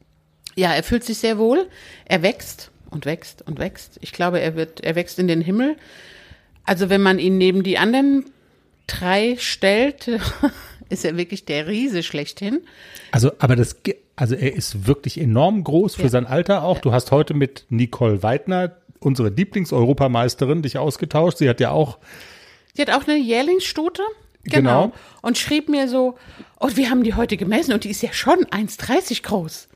[0.57, 1.69] Ja, er fühlt sich sehr wohl.
[2.07, 3.99] Er wächst und wächst und wächst.
[4.01, 5.77] Ich glaube, er wird, er wächst in den Himmel.
[6.69, 8.27] Also wenn man ihn neben die anderen
[8.87, 10.11] drei stellt,
[10.91, 12.61] ist er wirklich der Riese schlechthin.
[13.11, 13.77] Also, aber das,
[14.17, 16.09] also er ist wirklich enorm groß für Ja.
[16.11, 16.79] sein Alter auch.
[16.79, 21.39] Du hast heute mit Nicole Weidner, unsere Lieblingseuropameisterin, dich ausgetauscht.
[21.39, 21.99] Sie hat ja auch,
[22.75, 24.03] Sie hat auch eine Jährlingsstute.
[24.45, 24.93] Genau.
[25.23, 26.17] Und schrieb mir so,
[26.61, 29.69] oh, wir haben die heute gemessen und die ist ja schon 1,30 groß.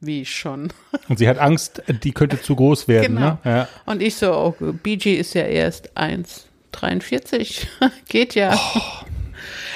[0.00, 0.72] Wie schon.
[1.08, 3.16] und sie hat Angst, die könnte zu groß werden.
[3.16, 3.30] Genau.
[3.30, 3.38] Ne?
[3.44, 3.68] Ja.
[3.84, 7.66] Und ich so, oh, BG ist ja erst 1,43.
[8.08, 8.54] Geht ja.
[8.54, 9.06] Oh.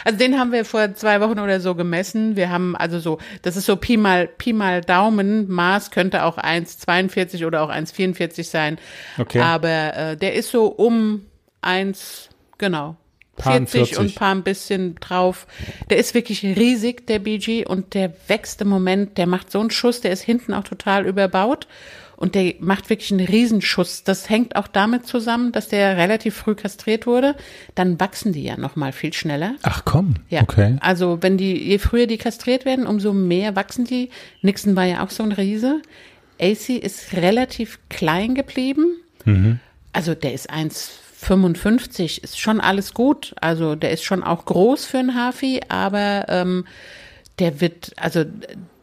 [0.04, 2.37] Also den haben wir vor zwei Wochen oder so gemessen.
[2.37, 5.50] Wir haben also so, das ist so Pi mal, Pi mal Daumen.
[5.50, 8.78] Maß könnte auch 1,42 oder auch 1,44 sein.
[9.18, 9.40] Okay.
[9.40, 11.26] Aber äh, der ist so um
[11.62, 12.96] 1, genau.
[13.37, 14.14] Paar 40 und 40.
[14.16, 15.47] paar ein bisschen drauf.
[15.90, 19.71] Der ist wirklich riesig, der BG, und der wächst im Moment, der macht so einen
[19.71, 21.66] Schuss, der ist hinten auch total überbaut.
[22.16, 24.05] Und der macht wirklich einen Riesenschuss.
[24.05, 27.35] Das hängt auch damit zusammen, dass der relativ früh kastriert wurde.
[27.75, 29.57] Dann wachsen die ja noch mal viel schneller.
[29.62, 30.42] Ach komm, Ja.
[30.42, 30.77] okay.
[30.81, 34.11] Also wenn die, je früher die kastriert werden, umso mehr wachsen die.
[34.40, 35.83] Nixon war ja auch so ein Riese.
[36.40, 38.99] AC ist relativ klein geblieben.
[39.92, 40.49] Also der ist
[41.22, 43.35] 1,55, ist schon alles gut.
[43.40, 46.64] Also der ist schon auch groß für ein Hafi, aber ähm,
[47.38, 48.24] der wird, also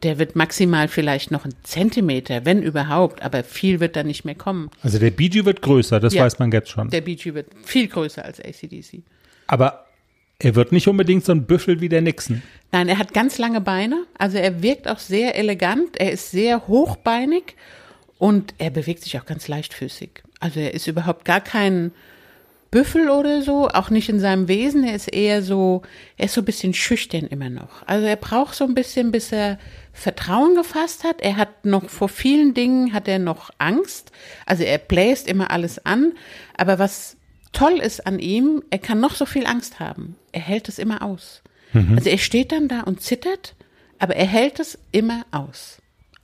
[0.03, 4.35] der wird maximal vielleicht noch einen Zentimeter, wenn überhaupt, aber viel wird da nicht mehr
[4.35, 4.71] kommen.
[4.81, 6.23] Also der BG wird größer, das Ja.
[6.23, 6.89] weiß man jetzt schon.
[6.89, 9.03] Der BG wird viel größer als ACDC.
[9.47, 9.85] Aber
[10.39, 12.41] er wird nicht unbedingt so ein Büffel wie der Nixon.
[12.71, 14.05] Nein, er hat ganz lange Beine.
[14.17, 15.97] Also er wirkt auch sehr elegant.
[15.97, 17.55] Er ist sehr hochbeinig
[18.17, 20.09] und er bewegt sich auch ganz leichtfüßig.
[20.39, 21.91] Also er ist überhaupt gar kein
[22.71, 24.83] Büffel oder so, auch nicht in seinem Wesen.
[24.83, 25.81] Er ist eher so,
[26.17, 27.85] er ist so ein bisschen schüchtern immer noch.
[27.87, 29.57] Also er braucht so ein bisschen, bis er
[29.91, 31.21] Vertrauen gefasst hat.
[31.21, 34.11] Er hat noch vor vielen Dingen hat er noch Angst.
[34.45, 36.13] Also er bläst immer alles an.
[36.55, 37.17] Aber was
[37.51, 40.15] toll ist an ihm, er kann noch so viel Angst haben.
[40.31, 41.41] Er hält es immer aus.
[41.95, 43.55] Also er steht dann da und zittert,
[43.99, 45.77] aber er hält es immer aus.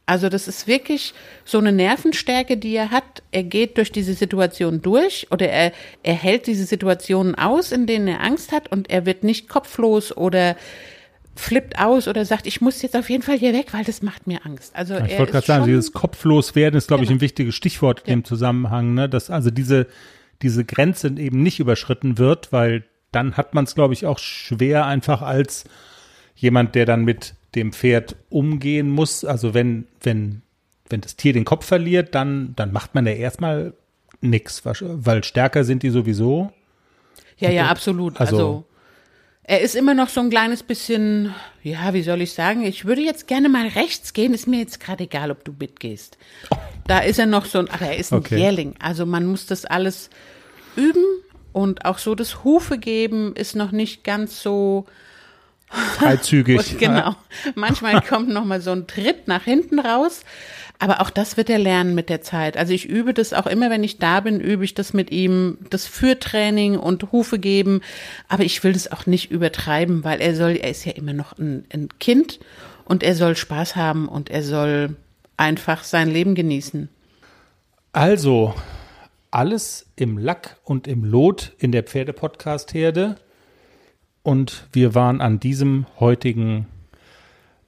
[0.08, 1.13] Also das ist wirklich
[1.46, 3.24] so eine Nervenstärke, die er hat.
[3.32, 5.72] Er geht durch diese Situation durch oder er,
[6.04, 10.15] er hält diese Situationen aus, in denen er Angst hat und er wird nicht kopflos
[10.15, 10.56] oder
[11.36, 14.26] flippt aus oder sagt, ich muss jetzt auf jeden Fall hier weg, weil das macht
[14.28, 14.76] mir Angst.
[14.76, 17.18] Also Ich er wollte gerade sagen, dieses kopflos werden ist, glaube ich, Genau.
[17.18, 19.10] ein wichtiges Stichwort in dem Zusammenhang, ne?
[19.10, 19.88] dass also diese,
[20.41, 24.86] diese Grenze eben nicht überschritten wird, weil dann hat man es, glaube ich, auch schwer
[24.86, 25.65] einfach als
[26.36, 29.24] jemand, der dann mit dem Pferd umgehen muss.
[29.26, 30.41] Also wenn, wenn,
[30.89, 33.74] wenn das Tier den Kopf verliert, dann, dann macht man ja erstmal
[34.22, 36.52] nix, weil stärker sind die sowieso.
[37.38, 38.20] Ja, ja, absolut.
[38.20, 38.63] Also- Also,
[39.48, 43.02] er ist immer noch so ein kleines bisschen, ja, wie soll ich sagen, ich würde
[43.02, 46.18] jetzt gerne mal rechts gehen, ist mir jetzt gerade egal, ob du mitgehst.
[46.88, 48.39] Da ist er noch so ein, aber er ist ein Okay.
[48.39, 48.74] Jährling.
[48.80, 50.10] Also man muss das alles
[50.76, 51.04] üben
[51.54, 54.88] und auch so das Hufe geben ist noch nicht ganz so,
[55.76, 56.78] Freizügig.
[56.78, 57.16] genau.
[57.56, 60.22] Manchmal kommt noch mal so ein Tritt nach hinten raus.
[60.78, 62.58] Aber auch das wird er lernen mit der Zeit.
[62.58, 65.58] Also ich übe das auch immer, wenn ich da bin, übe ich das mit ihm,
[65.70, 67.82] das Führtraining und Hufe geben.
[68.28, 71.38] Aber ich will das auch nicht übertreiben, weil er soll, er ist ja immer noch
[71.38, 72.40] ein, ein Kind
[72.84, 74.96] und er soll Spaß haben und er soll
[75.38, 76.90] einfach sein Leben genießen.
[77.94, 78.54] Also,
[79.32, 83.18] alles im Lack und im Lot in der Pferde-Podcast-Herde.
[84.26, 86.66] Und wir waren an diesem heutigen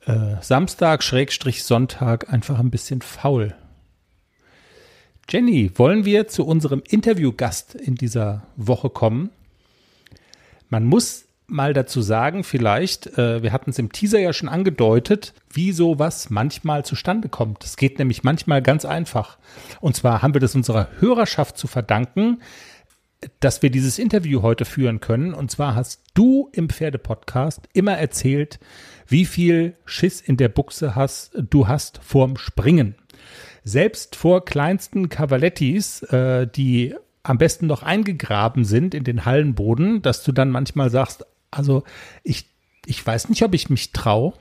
[0.07, 3.53] äh, Samstag, Schrägstrich Sonntag, einfach ein bisschen faul.
[5.29, 9.29] Jenny, wollen wir zu unserem Interviewgast in dieser Woche kommen?
[10.67, 15.35] Man muss mal dazu sagen, vielleicht, äh, wir hatten es im Teaser ja schon angedeutet,
[15.53, 17.63] wie sowas manchmal zustande kommt.
[17.63, 19.37] Es geht nämlich manchmal ganz einfach.
[19.79, 22.39] Und zwar haben wir das unserer Hörerschaft zu verdanken,
[23.39, 25.33] dass wir dieses Interview heute führen können.
[25.33, 28.59] Und zwar hast du im Pferdepodcast immer erzählt,
[29.07, 32.95] wie viel Schiss in der Buchse hast, du hast vorm Springen.
[33.63, 40.23] Selbst vor kleinsten Cavalettis, äh, die am besten noch eingegraben sind in den Hallenboden, dass
[40.23, 41.83] du dann manchmal sagst, also
[42.23, 42.49] ich,
[42.85, 44.33] ich weiß nicht, ob ich mich traue.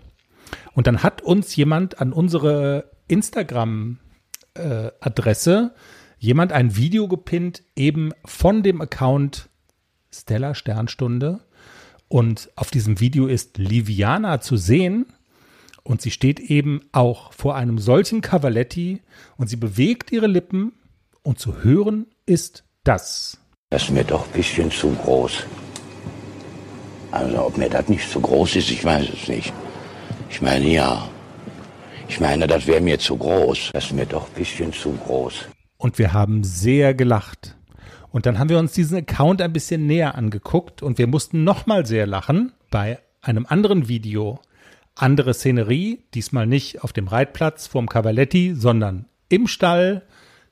[0.74, 5.78] Und dann hat uns jemand an unsere Instagram-Adresse äh,
[6.18, 9.48] jemand ein Video gepinnt, eben von dem Account
[10.12, 11.40] Stella Sternstunde.
[12.08, 15.06] Und auf diesem Video ist Liviana zu sehen.
[15.82, 19.02] Und sie steht eben auch vor einem solchen Cavaletti
[19.36, 20.72] und sie bewegt ihre Lippen
[21.22, 23.38] und zu hören ist das.
[23.70, 25.44] Das ist mir doch ein bisschen zu groß.
[27.12, 29.52] Also ob mir das nicht zu groß ist, ich weiß es nicht.
[30.28, 31.08] Ich meine ja.
[32.08, 33.70] Ich meine, das wäre mir zu groß.
[33.72, 35.46] Das ist mir doch ein bisschen zu groß.
[35.78, 37.56] Und wir haben sehr gelacht.
[38.10, 41.84] Und dann haben wir uns diesen Account ein bisschen näher angeguckt und wir mussten nochmal
[41.84, 44.40] sehr lachen bei einem anderen Video.
[44.94, 50.02] Andere Szenerie, diesmal nicht auf dem Reitplatz vorm Cavaletti, sondern im Stall.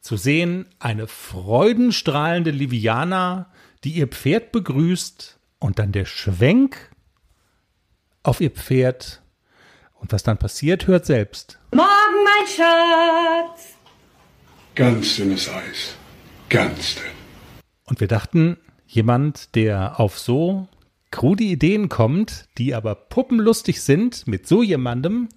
[0.00, 3.46] Zu sehen eine freudenstrahlende Liviana,
[3.84, 6.90] die ihr Pferd begrüßt und dann der Schwenk
[8.22, 9.22] auf ihr Pferd.
[9.94, 11.58] Und was dann passiert, hört selbst.
[11.72, 11.88] Morgen,
[12.24, 13.73] mein Schatz.
[14.74, 15.94] Ganz dünnes Eis.
[16.48, 17.04] Ganz dünn.
[17.84, 18.56] Und wir dachten,
[18.88, 20.66] jemand, der auf so
[21.12, 25.28] krude Ideen kommt, die aber puppenlustig sind mit so jemandem,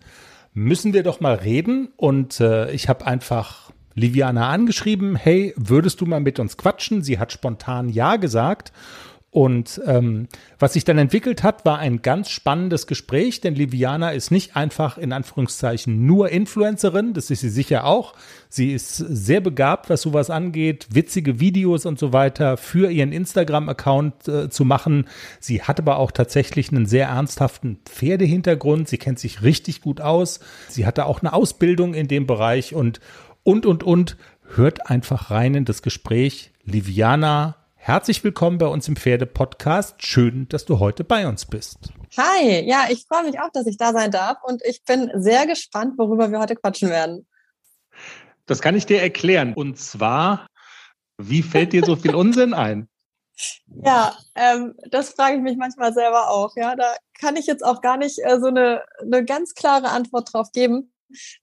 [0.53, 1.89] müssen wir doch mal reden.
[1.97, 7.03] Und äh, ich habe einfach Liviana angeschrieben, hey, würdest du mal mit uns quatschen?
[7.03, 8.71] Sie hat spontan Ja gesagt.
[9.37, 14.31] Und ähm, was sich dann entwickelt hat, war ein ganz spannendes Gespräch, denn Liviana ist
[14.31, 18.15] nicht einfach in Anführungszeichen nur Influencerin, das ist sie sicher auch.
[18.49, 24.27] Sie ist sehr begabt, was sowas angeht, witzige Videos und so weiter für ihren Instagram-Account
[24.27, 25.05] äh, zu machen.
[25.39, 28.87] Sie hat aber auch tatsächlich einen sehr ernsthaften Pferdehintergrund.
[28.87, 30.39] Sie kennt sich richtig gut aus.
[30.67, 33.01] Sie hatte auch eine Ausbildung in dem Bereich und
[33.43, 34.17] und und und.
[34.55, 36.49] Hört einfach rein in das Gespräch.
[36.63, 40.05] Liviana Herzlich willkommen bei uns im Pferde-Podcast.
[40.05, 41.93] Schön, dass du heute bei uns bist.
[42.17, 45.47] Hi, ja, ich freue mich auch, dass ich da sein darf und ich bin sehr
[45.47, 47.25] gespannt, worüber wir heute quatschen werden.
[48.45, 49.53] Das kann ich dir erklären.
[49.53, 50.47] Und zwar,
[51.17, 52.89] wie fällt dir so viel Unsinn ein?
[53.85, 56.57] Ja, ähm, das frage ich mich manchmal selber auch.
[56.57, 60.33] Ja, da kann ich jetzt auch gar nicht äh, so eine, eine ganz klare Antwort
[60.33, 60.91] drauf geben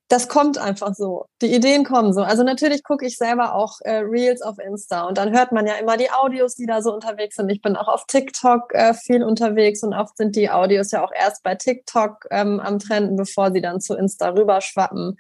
[0.09, 1.27] das kommt einfach so.
[1.43, 2.23] Die Ideen kommen so.
[2.23, 5.75] Also natürlich gucke ich selber auch äh, Reels auf Insta und dann hört man ja
[5.75, 7.51] immer die Audios, die da so unterwegs sind.
[7.51, 11.13] Ich bin auch auf TikTok äh, viel unterwegs und oft sind die Audios ja auch
[11.13, 15.17] erst bei TikTok ähm, am Trenden, bevor sie dann zu Insta rüberschwappen.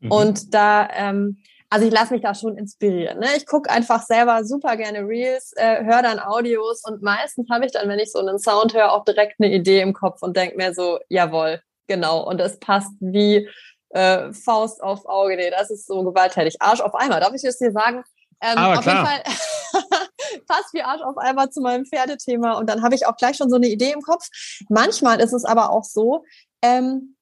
[0.00, 0.10] Mhm.
[0.10, 1.38] Und da, ähm,
[1.70, 3.18] also ich lasse mich da schon inspirieren.
[3.18, 3.26] Ne?
[3.36, 7.72] Ich gucke einfach selber super gerne Reels, äh, höre dann Audios und meistens habe ich
[7.72, 10.56] dann, wenn ich so einen Sound höre, auch direkt eine Idee im Kopf und denke
[10.56, 12.26] mir so, jawohl, genau.
[12.26, 13.48] Und es passt wie
[13.90, 15.36] äh, Faust auf Auge.
[15.36, 16.60] Nee, das ist so gewalttätig.
[16.60, 17.20] Arsch auf Eimer.
[17.20, 18.02] Darf ich das dir sagen?
[18.40, 18.94] Ähm, Aber auf klar.
[18.96, 19.22] jeden Fall
[20.48, 22.52] passt wie Arsch auf Eimer zu meinem Pferdethema.
[22.52, 24.28] Und dann habe ich auch gleich schon so eine Idee im Kopf.
[24.68, 26.24] Manchmal ist es aber auch so,
[26.62, 27.16] ähm,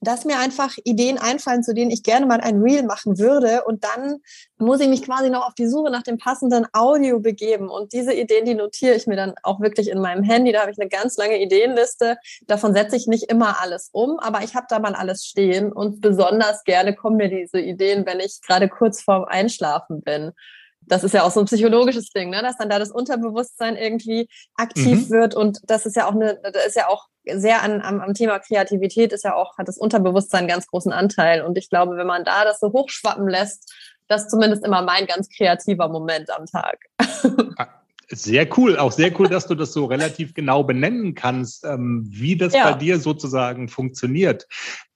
[0.00, 3.64] dass mir einfach Ideen einfallen, zu denen ich gerne mal ein Reel machen würde.
[3.64, 4.18] Und dann
[4.58, 7.68] muss ich mich quasi noch auf die Suche nach dem passenden Audio begeben.
[7.68, 10.52] Und diese Ideen, die notiere ich mir dann auch wirklich in meinem Handy.
[10.52, 12.16] Da habe ich eine ganz lange Ideenliste.
[12.46, 15.72] Davon setze ich nicht immer alles um, aber ich habe da mal alles stehen.
[15.72, 20.32] Und besonders gerne kommen mir diese Ideen, wenn ich gerade kurz vorm Einschlafen bin
[20.88, 22.40] das ist ja auch so ein psychologisches Ding, ne?
[22.42, 25.10] dass dann da das Unterbewusstsein irgendwie aktiv mhm.
[25.10, 28.14] wird und das ist ja auch eine, das ist ja auch sehr an, am, am
[28.14, 31.96] Thema Kreativität ist ja auch, hat das Unterbewusstsein einen ganz großen Anteil und ich glaube,
[31.96, 33.72] wenn man da das so hochschwappen lässt,
[34.08, 36.78] das ist zumindest immer mein ganz kreativer Moment am Tag.
[37.58, 37.66] Ah,
[38.10, 42.36] sehr cool, auch sehr cool, dass du das so relativ genau benennen kannst, ähm, wie
[42.36, 42.70] das ja.
[42.70, 44.46] bei dir sozusagen funktioniert.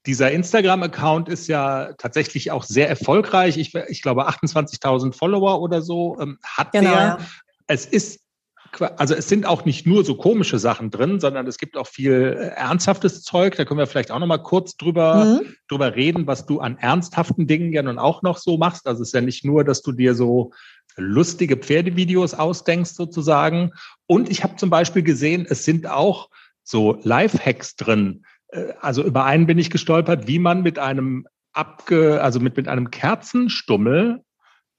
[0.06, 3.56] Dieser Instagram-Account ist ja tatsächlich auch sehr erfolgreich.
[3.58, 7.00] Ich, ich glaube, 28.000 Follower oder so ähm, hat genau, der.
[7.00, 7.18] Ja.
[7.66, 8.20] Es ist
[8.80, 12.12] also es sind auch nicht nur so komische Sachen drin, sondern es gibt auch viel
[12.12, 13.56] äh, ernsthaftes Zeug.
[13.56, 15.54] Da können wir vielleicht auch noch mal kurz drüber, mhm.
[15.68, 18.86] drüber reden, was du an ernsthaften Dingen ja nun auch noch so machst.
[18.86, 20.52] Also es ist ja nicht nur, dass du dir so
[20.96, 23.72] lustige Pferdevideos ausdenkst sozusagen.
[24.06, 26.30] Und ich habe zum Beispiel gesehen, es sind auch
[26.64, 28.24] so Live-Hacks drin.
[28.48, 32.68] Äh, also über einen bin ich gestolpert, wie man mit einem abge, also mit, mit
[32.68, 34.22] einem Kerzenstummel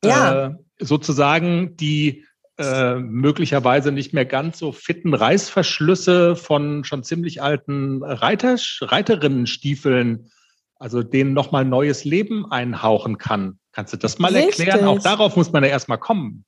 [0.04, 0.48] ja.
[0.48, 2.26] äh, sozusagen die
[2.58, 10.32] äh, möglicherweise nicht mehr ganz so fitten Reißverschlüsse von schon ziemlich alten Reiter, Reiterinnenstiefeln,
[10.76, 13.60] also denen nochmal neues Leben einhauchen kann.
[13.72, 14.68] Kannst du das mal Richtig.
[14.68, 14.88] erklären?
[14.88, 16.46] Auch darauf muss man ja erstmal kommen.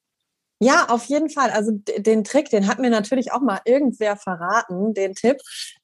[0.62, 1.50] Ja, auf jeden Fall.
[1.50, 5.38] Also den Trick, den hat mir natürlich auch mal irgendwer verraten, den Tipp.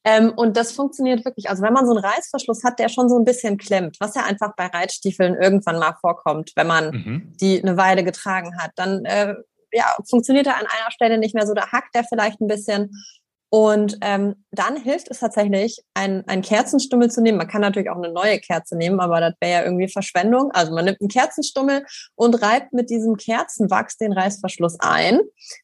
[0.05, 1.49] Ähm, und das funktioniert wirklich.
[1.49, 4.23] Also wenn man so einen Reißverschluss hat, der schon so ein bisschen klemmt, was ja
[4.23, 7.33] einfach bei Reitstiefeln irgendwann mal vorkommt, wenn man mhm.
[7.41, 9.35] die eine Weile getragen hat, dann äh,
[9.71, 12.91] ja, funktioniert er an einer Stelle nicht mehr so, da hackt er vielleicht ein bisschen.
[13.53, 17.37] Und ähm, dann hilft es tatsächlich, ein, ein Kerzenstummel zu nehmen.
[17.37, 20.51] Man kann natürlich auch eine neue Kerze nehmen, aber das wäre ja irgendwie Verschwendung.
[20.51, 25.19] Also man nimmt einen Kerzenstummel und reibt mit diesem Kerzenwachs den Reißverschluss ein.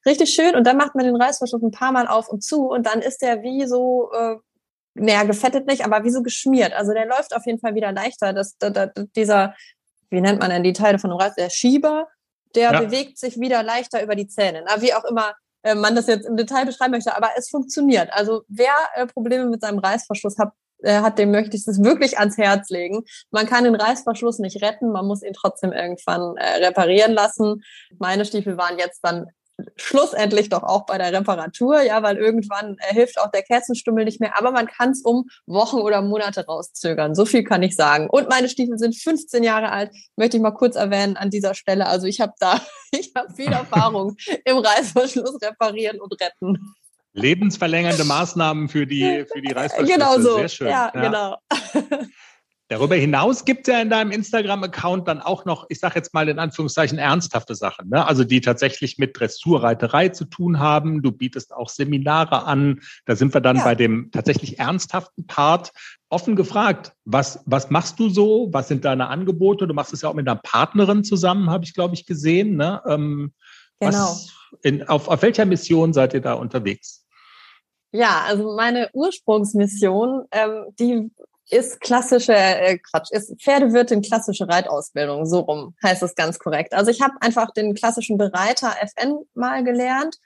[0.06, 0.54] Richtig schön.
[0.54, 3.22] Und dann macht man den Reißverschluss ein paar Mal auf und zu und dann ist
[3.22, 4.36] der wie so, äh,
[4.96, 6.74] naja, gefettet nicht, aber wie so geschmiert.
[6.74, 8.34] Also der läuft auf jeden Fall wieder leichter.
[8.34, 9.56] Das, das, das, dieser,
[10.10, 11.36] wie nennt man denn die Teile von dem Reiß?
[11.36, 12.10] Der Schieber,
[12.58, 12.82] der ja.
[12.82, 14.64] bewegt sich wieder leichter über die Zähne.
[14.68, 18.10] Na, wie auch immer äh, man das jetzt im Detail beschreiben möchte, aber es funktioniert.
[18.12, 22.18] Also wer äh, Probleme mit seinem Reißverschluss hat, äh, hat, dem möchte ich es wirklich
[22.20, 23.04] ans Herz legen.
[23.32, 27.64] Man kann den Reißverschluss nicht retten, man muss ihn trotzdem irgendwann äh, reparieren lassen.
[28.00, 29.28] Meine Stiefel waren jetzt dann
[29.76, 34.20] schlussendlich doch auch bei der Reparatur, ja, weil irgendwann äh, hilft auch der Kerzenstummel nicht
[34.20, 37.16] mehr, aber man kann es um Wochen oder Monate rauszögern.
[37.16, 38.10] So viel kann ich sagen.
[38.10, 41.88] Und meine Stiefel sind 15 Jahre alt, möchte ich mal kurz erwähnen an dieser Stelle.
[41.88, 44.16] Also ich habe da, ich habe viel Erfahrung
[44.46, 46.76] im Reißverschluss reparieren und retten.
[47.14, 49.94] Lebensverlängernde Maßnahmen für die, für die Reißverschlüsse.
[49.94, 50.38] Genau so.
[50.38, 50.68] Sehr schön.
[50.68, 51.02] Ja, ja.
[51.02, 51.38] genau.
[52.70, 56.28] Darüber hinaus gibt es ja in deinem Instagram-Account dann auch noch, ich sage jetzt mal
[56.28, 58.06] in Anführungszeichen, ernsthafte Sachen, ne?
[58.06, 61.02] also die tatsächlich mit Dressurreiterei zu tun haben.
[61.02, 62.82] Du bietest auch Seminare an.
[63.06, 63.64] Da sind wir dann ja.
[63.64, 65.72] bei dem tatsächlich ernsthaften Part.
[66.10, 68.50] Offen gefragt, was, was machst du so?
[68.52, 69.66] Was sind deine Angebote?
[69.66, 72.58] Du machst es ja auch mit einer Partnerin zusammen, habe ich, glaube ich, gesehen.
[72.58, 72.82] Ne?
[72.86, 73.34] Ähm,
[73.80, 74.14] genau.
[74.62, 77.06] In, auf, auf welcher Mission seid ihr da unterwegs?
[77.94, 81.10] Ja, also meine Ursprungsmission, ähm, die
[81.50, 86.74] ist klassische, äh, Quatsch, ist Pferdewirtin klassische Reitausbildung, so rum heißt es ganz korrekt.
[86.74, 90.18] Also ich habe einfach den klassischen Bereiter FN mal gelernt.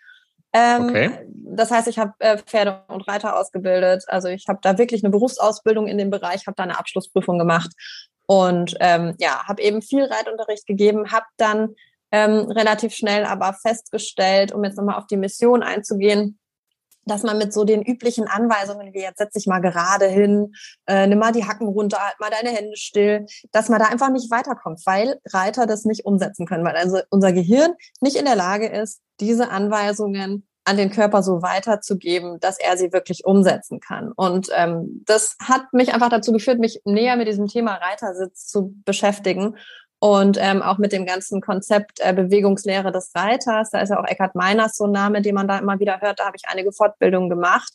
[0.54, 1.12] Ähm, okay.
[1.32, 4.04] Das heißt, ich habe äh, Pferde und Reiter ausgebildet.
[4.08, 7.72] Also ich habe da wirklich eine Berufsausbildung in dem Bereich, habe da eine Abschlussprüfung gemacht
[8.26, 11.76] und ähm, ja, habe eben viel Reitunterricht gegeben, habe dann
[12.12, 16.38] ähm, relativ schnell aber festgestellt, um jetzt nochmal auf die Mission einzugehen,
[17.06, 20.54] dass man mit so den üblichen Anweisungen, wie jetzt setz dich mal gerade hin,
[20.88, 24.10] äh, nimm mal die Hacken runter, halt mal deine Hände still, dass man da einfach
[24.10, 28.36] nicht weiterkommt, weil Reiter das nicht umsetzen können, weil also unser Gehirn nicht in der
[28.36, 34.12] Lage ist, diese Anweisungen an den Körper so weiterzugeben, dass er sie wirklich umsetzen kann.
[34.12, 38.76] Und ähm, das hat mich einfach dazu geführt, mich näher mit diesem Thema Reitersitz zu
[38.86, 39.56] beschäftigen
[40.04, 43.70] und ähm, auch mit dem ganzen Konzept äh, Bewegungslehre des Reiters.
[43.70, 46.20] Da ist ja auch Eckhard Meiners so ein Name, den man da immer wieder hört.
[46.20, 47.72] Da habe ich einige Fortbildungen gemacht.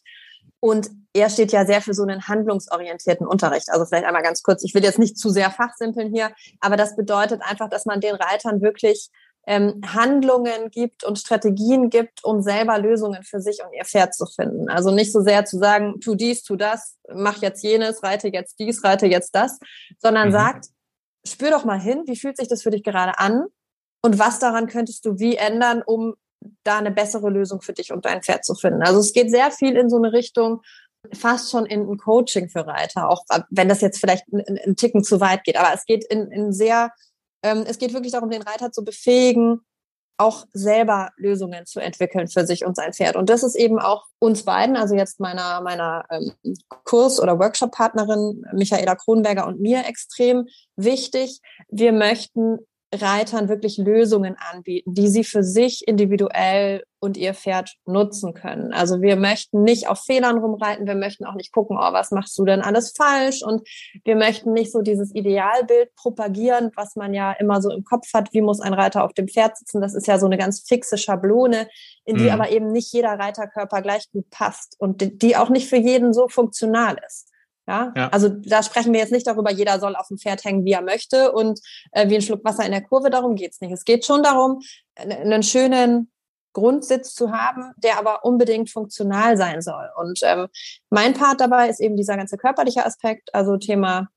[0.59, 3.69] Und er steht ja sehr für so einen handlungsorientierten Unterricht.
[3.71, 6.97] Also vielleicht einmal ganz kurz, ich will jetzt nicht zu sehr fachsimpeln hier, aber das
[6.97, 9.09] bedeutet einfach, dass man den Reitern wirklich
[9.47, 14.27] ähm, Handlungen gibt und Strategien gibt, um selber Lösungen für sich und ihr Pferd zu
[14.27, 14.69] finden.
[14.69, 18.59] Also nicht so sehr zu sagen, tu dies, tu das, mach jetzt jenes, reite jetzt
[18.59, 19.61] dies, reite jetzt das,
[20.01, 20.33] sondern mhm.
[20.33, 20.67] sagt,
[21.27, 23.47] spür doch mal hin, wie fühlt sich das für dich gerade an
[24.03, 26.15] und was daran könntest du wie ändern, um
[26.63, 28.83] da eine bessere Lösung für dich und dein Pferd zu finden.
[28.83, 30.63] Also es geht sehr viel in so eine Richtung,
[31.13, 35.21] fast schon in ein Coaching für Reiter, auch wenn das jetzt vielleicht einen Ticken zu
[35.21, 35.57] weit geht.
[35.57, 36.91] Aber es geht in, in sehr,
[37.43, 39.61] ähm, es geht wirklich darum, den Reiter zu befähigen,
[40.19, 43.17] auch selber Lösungen zu entwickeln für sich und sein Pferd.
[43.17, 46.33] Und das ist eben auch uns beiden, also jetzt meiner, meiner ähm,
[46.85, 51.41] Kurs- oder Workshop-Partnerin Michaela Kronberger und mir extrem wichtig.
[51.69, 52.59] Wir möchten
[53.01, 58.73] Reitern wirklich Lösungen anbieten, die sie für sich individuell und ihr Pferd nutzen können.
[58.73, 62.37] Also wir möchten nicht auf Fehlern rumreiten, wir möchten auch nicht gucken, oh, was machst
[62.39, 63.43] du denn alles falsch?
[63.43, 63.67] Und
[64.05, 68.33] wir möchten nicht so dieses Idealbild propagieren, was man ja immer so im Kopf hat,
[68.33, 69.81] wie muss ein Reiter auf dem Pferd sitzen?
[69.81, 71.69] Das ist ja so eine ganz fixe Schablone,
[72.05, 72.31] in die mhm.
[72.31, 76.29] aber eben nicht jeder Reiterkörper gleich gut passt und die auch nicht für jeden so
[76.29, 77.31] funktional ist.
[77.67, 77.93] Ja?
[77.97, 78.09] ja?
[78.09, 80.83] also da sprechen wir jetzt nicht darüber, jeder soll auf dem Pferd hängen, wie er
[80.83, 81.61] möchte und
[81.93, 83.11] äh, wie ein Schluck Wasser in der Kurve.
[83.11, 83.73] Darum geht's nicht.
[83.73, 84.61] Es geht schon darum,
[84.95, 86.11] einen schönen
[86.53, 89.91] Grundsitz zu haben, der aber unbedingt funktional sein soll.
[90.01, 90.47] Und ähm,
[90.89, 94.09] mein Part dabei ist eben dieser ganze körperliche Aspekt, also Thema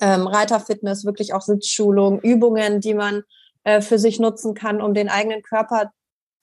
[0.00, 3.22] ähm, Reiterfitness, wirklich auch Sitzschulung, Übungen, die man
[3.62, 5.92] äh, für sich nutzen kann, um den eigenen Körper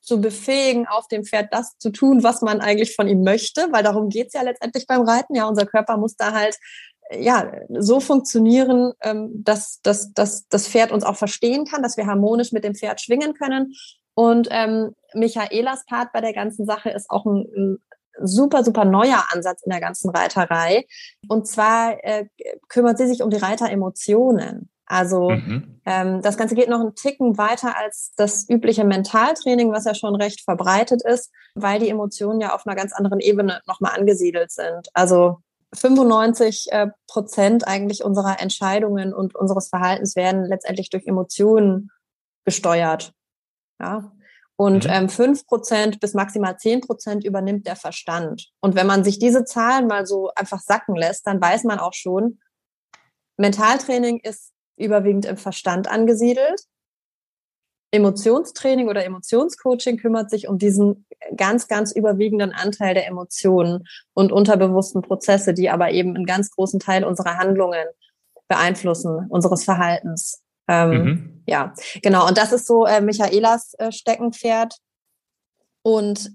[0.01, 3.83] zu befähigen, auf dem Pferd das zu tun, was man eigentlich von ihm möchte, weil
[3.83, 5.35] darum geht's ja letztendlich beim Reiten.
[5.35, 6.57] Ja, unser Körper muss da halt
[7.11, 12.05] ja, so funktionieren, ähm, dass, dass, dass das Pferd uns auch verstehen kann, dass wir
[12.05, 13.73] harmonisch mit dem Pferd schwingen können.
[14.13, 17.77] Und ähm, Michaelas Part bei der ganzen Sache ist auch ein, ein
[18.21, 20.85] super, super neuer Ansatz in der ganzen Reiterei.
[21.27, 22.27] Und zwar äh,
[22.67, 24.69] kümmert sie sich um die Reiteremotionen.
[24.89, 25.79] Also mhm.
[25.85, 30.15] ähm, das Ganze geht noch einen Ticken weiter als das übliche Mentaltraining, was ja schon
[30.15, 34.89] recht verbreitet ist, weil die Emotionen ja auf einer ganz anderen Ebene nochmal angesiedelt sind.
[34.93, 35.37] Also
[35.75, 41.91] 95 äh, Prozent eigentlich unserer Entscheidungen und unseres Verhaltens werden letztendlich durch Emotionen
[42.43, 43.13] gesteuert.
[43.79, 44.11] Ja.
[44.55, 44.91] Und mhm.
[44.91, 48.49] ähm, 5 Prozent bis maximal 10 Prozent übernimmt der Verstand.
[48.59, 51.93] Und wenn man sich diese Zahlen mal so einfach sacken lässt, dann weiß man auch
[51.93, 52.39] schon,
[53.37, 56.63] Mentaltraining ist überwiegend im Verstand angesiedelt.
[57.91, 61.05] Emotionstraining oder Emotionscoaching kümmert sich um diesen
[61.35, 66.79] ganz, ganz überwiegenden Anteil der Emotionen und unterbewussten Prozesse, die aber eben einen ganz großen
[66.79, 67.85] Teil unserer Handlungen
[68.47, 70.43] beeinflussen, unseres Verhaltens.
[70.67, 71.43] Ähm, mhm.
[71.47, 71.73] Ja,
[72.03, 72.27] genau.
[72.27, 74.75] Und das ist so äh, Michaelas äh, Steckenpferd.
[75.81, 76.31] Und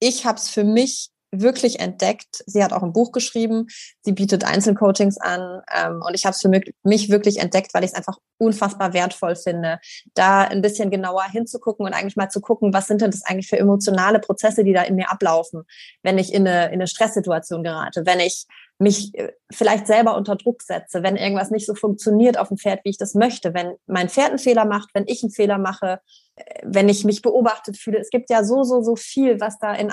[0.00, 2.42] ich habe es für mich wirklich entdeckt.
[2.46, 3.66] Sie hat auch ein Buch geschrieben.
[4.02, 5.62] Sie bietet Einzelcoachings an.
[5.74, 9.36] Ähm, und ich habe es für mich, wirklich entdeckt, weil ich es einfach unfassbar wertvoll
[9.36, 9.78] finde,
[10.14, 13.48] da ein bisschen genauer hinzugucken und eigentlich mal zu gucken, was sind denn das eigentlich
[13.48, 15.62] für emotionale Prozesse, die da in mir ablaufen,
[16.02, 18.46] wenn ich in eine, in eine Stresssituation gerate, wenn ich
[18.80, 22.80] mich äh, vielleicht selber unter Druck setze, wenn irgendwas nicht so funktioniert auf dem Pferd,
[22.84, 26.00] wie ich das möchte, wenn mein Pferd einen Fehler macht, wenn ich einen Fehler mache,
[26.36, 27.98] äh, wenn ich mich beobachtet fühle.
[27.98, 29.92] Es gibt ja so, so, so viel, was da in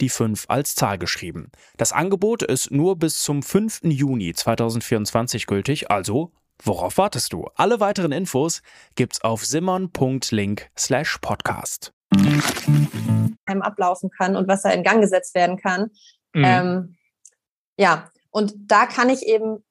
[0.00, 1.50] die 5 als Zahl geschrieben.
[1.76, 3.80] Das Angebot ist nur bis zum 5.
[3.84, 6.32] Juni 2024 gültig, also
[6.62, 7.48] worauf wartest du?
[7.54, 8.62] Alle weiteren Infos
[8.94, 11.92] gibt's auf simmern.link slash podcast.
[13.62, 15.90] Ablaufen kann und was da in Gang gesetzt werden kann.
[16.34, 16.44] Mhm.
[16.44, 16.96] Ähm,
[17.78, 19.64] ja, und da kann ich eben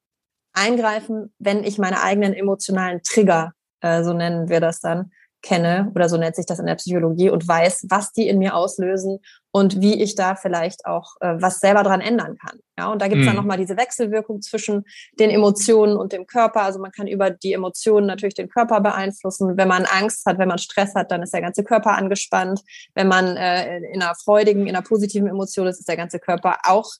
[0.53, 5.11] eingreifen, wenn ich meine eigenen emotionalen Trigger, äh, so nennen wir das dann,
[5.45, 8.55] kenne oder so nennt sich das in der Psychologie und weiß, was die in mir
[8.55, 9.19] auslösen
[9.51, 12.59] und wie ich da vielleicht auch äh, was selber dran ändern kann.
[12.77, 13.27] Ja, und da gibt es mhm.
[13.27, 14.83] dann nochmal diese Wechselwirkung zwischen
[15.19, 16.63] den Emotionen und dem Körper.
[16.63, 19.55] Also man kann über die Emotionen natürlich den Körper beeinflussen.
[19.55, 22.61] Wenn man Angst hat, wenn man Stress hat, dann ist der ganze Körper angespannt.
[22.95, 26.57] Wenn man äh, in einer freudigen, in einer positiven Emotion ist, ist der ganze Körper
[26.63, 26.91] auch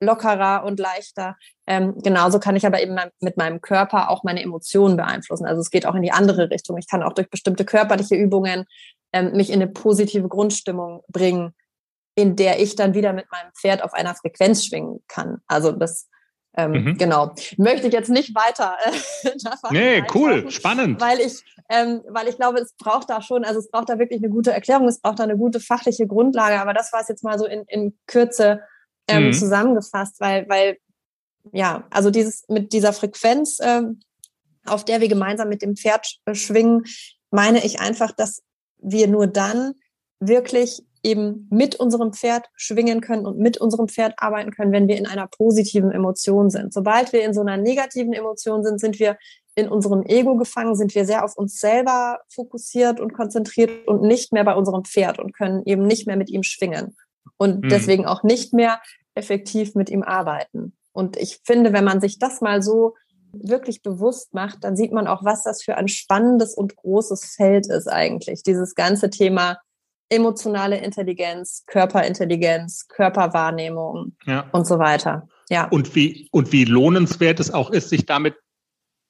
[0.00, 1.36] lockerer und leichter.
[1.66, 5.46] Ähm, genauso kann ich aber eben mit meinem Körper auch meine Emotionen beeinflussen.
[5.46, 6.78] Also es geht auch in die andere Richtung.
[6.78, 8.64] Ich kann auch durch bestimmte körperliche Übungen
[9.12, 11.54] ähm, mich in eine positive Grundstimmung bringen,
[12.14, 15.38] in der ich dann wieder mit meinem Pferd auf einer Frequenz schwingen kann.
[15.46, 16.08] Also das
[16.56, 16.98] ähm, mhm.
[16.98, 17.32] Genau.
[17.58, 18.76] Möchte ich jetzt nicht weiter.
[18.84, 19.30] Äh,
[19.70, 21.00] nee, cool, spannend.
[21.00, 24.20] Weil ich, ähm, weil ich glaube, es braucht da schon, also es braucht da wirklich
[24.20, 26.60] eine gute Erklärung, es braucht da eine gute fachliche Grundlage.
[26.60, 28.62] Aber das war es jetzt mal so in, in Kürze
[29.10, 29.32] ähm, mhm.
[29.32, 30.78] zusammengefasst, weil, weil,
[31.52, 34.00] ja, also dieses mit dieser Frequenz, ähm,
[34.66, 36.84] auf der wir gemeinsam mit dem Pferd äh, schwingen,
[37.30, 38.42] meine ich einfach, dass
[38.78, 39.74] wir nur dann
[40.20, 44.98] wirklich eben mit unserem Pferd schwingen können und mit unserem Pferd arbeiten können, wenn wir
[44.98, 46.74] in einer positiven Emotion sind.
[46.74, 49.16] Sobald wir in so einer negativen Emotion sind, sind wir
[49.54, 54.32] in unserem Ego gefangen, sind wir sehr auf uns selber fokussiert und konzentriert und nicht
[54.32, 56.96] mehr bei unserem Pferd und können eben nicht mehr mit ihm schwingen
[57.36, 57.68] und mhm.
[57.68, 58.80] deswegen auch nicht mehr
[59.14, 60.76] effektiv mit ihm arbeiten.
[60.92, 62.94] Und ich finde, wenn man sich das mal so
[63.32, 67.68] wirklich bewusst macht, dann sieht man auch, was das für ein spannendes und großes Feld
[67.68, 68.42] ist eigentlich.
[68.42, 69.58] Dieses ganze Thema
[70.08, 74.48] emotionale Intelligenz, Körperintelligenz, Körperwahrnehmung ja.
[74.52, 75.28] und so weiter.
[75.48, 75.68] Ja.
[75.68, 78.34] Und wie, und wie lohnenswert es auch ist, sich damit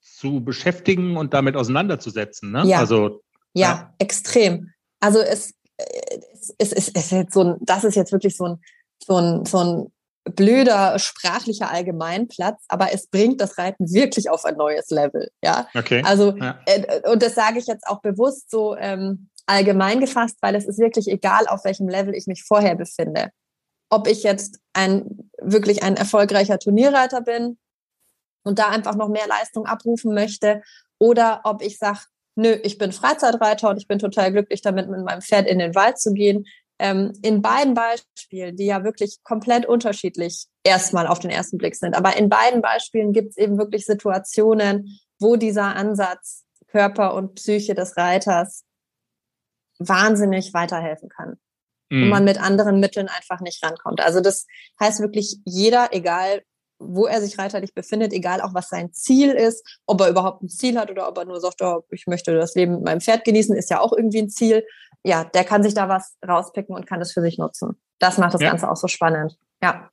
[0.02, 2.52] zu beschäftigen und damit auseinanderzusetzen.
[2.52, 2.64] Ne?
[2.66, 2.78] Ja.
[2.78, 3.22] Also,
[3.54, 4.70] ja, ja, extrem.
[5.00, 5.54] Also es,
[6.58, 8.60] es, es, es ist jetzt so ein, das ist jetzt wirklich so ein
[9.04, 9.92] so ein, so ein
[10.24, 15.30] blöder sprachlicher Allgemeinplatz, aber es bringt das Reiten wirklich auf ein neues Level.
[15.42, 16.02] Ja, okay.
[16.04, 16.60] Also ja.
[16.66, 18.76] Äh, und das sage ich jetzt auch bewusst so.
[18.76, 23.30] Ähm, allgemein gefasst, weil es ist wirklich egal, auf welchem Level ich mich vorher befinde.
[23.90, 27.58] Ob ich jetzt ein wirklich ein erfolgreicher Turnierreiter bin
[28.44, 30.62] und da einfach noch mehr Leistung abrufen möchte
[31.00, 31.98] oder ob ich sage,
[32.36, 35.74] nö, ich bin Freizeitreiter und ich bin total glücklich damit, mit meinem Pferd in den
[35.74, 36.46] Wald zu gehen.
[36.80, 41.94] Ähm, in beiden Beispielen, die ja wirklich komplett unterschiedlich erstmal auf den ersten Blick sind,
[41.94, 47.74] aber in beiden Beispielen gibt es eben wirklich Situationen, wo dieser Ansatz Körper und Psyche
[47.74, 48.64] des Reiters
[49.78, 51.38] wahnsinnig weiterhelfen kann.
[51.90, 52.04] Mhm.
[52.04, 54.00] Und man mit anderen Mitteln einfach nicht rankommt.
[54.00, 54.46] Also das
[54.80, 56.42] heißt wirklich, jeder, egal
[56.80, 60.48] wo er sich reiterlich befindet, egal auch was sein Ziel ist, ob er überhaupt ein
[60.48, 63.24] Ziel hat oder ob er nur sagt, oh, ich möchte das Leben mit meinem Pferd
[63.24, 64.64] genießen, ist ja auch irgendwie ein Ziel.
[65.04, 67.80] Ja, der kann sich da was rauspicken und kann das für sich nutzen.
[67.98, 68.50] Das macht das ja.
[68.50, 69.36] Ganze auch so spannend.
[69.62, 69.90] Ja.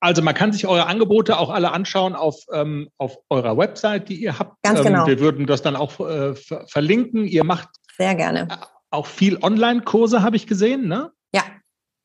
[0.00, 4.16] Also man kann sich eure Angebote auch alle anschauen auf, ähm, auf eurer Website, die
[4.16, 4.62] ihr habt.
[4.62, 5.00] Ganz genau.
[5.02, 7.24] Ähm, wir würden das dann auch äh, verlinken.
[7.24, 8.48] Ihr macht sehr gerne
[8.94, 11.12] auch viel Online-Kurse, habe ich gesehen, ne?
[11.34, 11.42] Ja,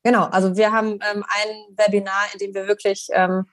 [0.02, 0.24] genau.
[0.24, 3.46] Also wir haben ähm, ein Webinar, in dem wir wirklich ähm,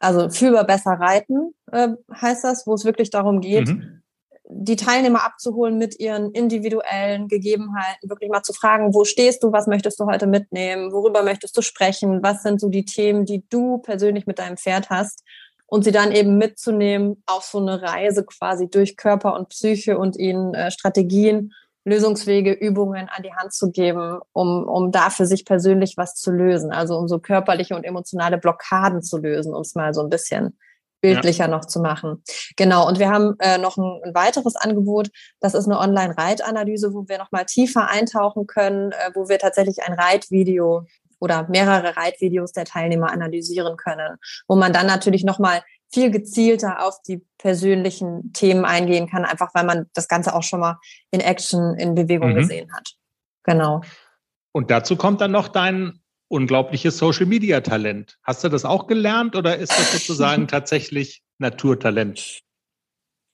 [0.00, 4.02] also fühlbar besser reiten, äh, heißt das, wo es wirklich darum geht, mhm.
[4.48, 9.66] die Teilnehmer abzuholen mit ihren individuellen Gegebenheiten, wirklich mal zu fragen, wo stehst du, was
[9.66, 13.78] möchtest du heute mitnehmen, worüber möchtest du sprechen, was sind so die Themen, die du
[13.78, 15.24] persönlich mit deinem Pferd hast
[15.66, 20.16] und sie dann eben mitzunehmen auf so eine Reise quasi durch Körper und Psyche und
[20.16, 21.52] ihnen äh, Strategien
[21.84, 26.30] Lösungswege, Übungen an die Hand zu geben, um, um da für sich persönlich was zu
[26.30, 26.70] lösen.
[26.72, 30.56] Also um so körperliche und emotionale Blockaden zu lösen, um es mal so ein bisschen
[31.00, 31.48] bildlicher ja.
[31.48, 32.22] noch zu machen.
[32.56, 32.86] Genau.
[32.86, 35.10] Und wir haben äh, noch ein, ein, weiteres Angebot.
[35.40, 39.82] Das ist eine Online-Reitanalyse, wo wir noch mal tiefer eintauchen können, äh, wo wir tatsächlich
[39.82, 40.86] ein Reitvideo
[41.18, 44.16] oder mehrere Reitvideos der Teilnehmer analysieren können,
[44.48, 45.62] wo man dann natürlich noch mal
[45.92, 50.60] viel gezielter auf die persönlichen Themen eingehen kann, einfach weil man das Ganze auch schon
[50.60, 50.78] mal
[51.10, 52.36] in Action, in Bewegung mhm.
[52.36, 52.94] gesehen hat.
[53.44, 53.82] Genau.
[54.52, 58.18] Und dazu kommt dann noch dein unglaubliches Social Media Talent.
[58.22, 62.40] Hast du das auch gelernt oder ist das sozusagen tatsächlich Naturtalent?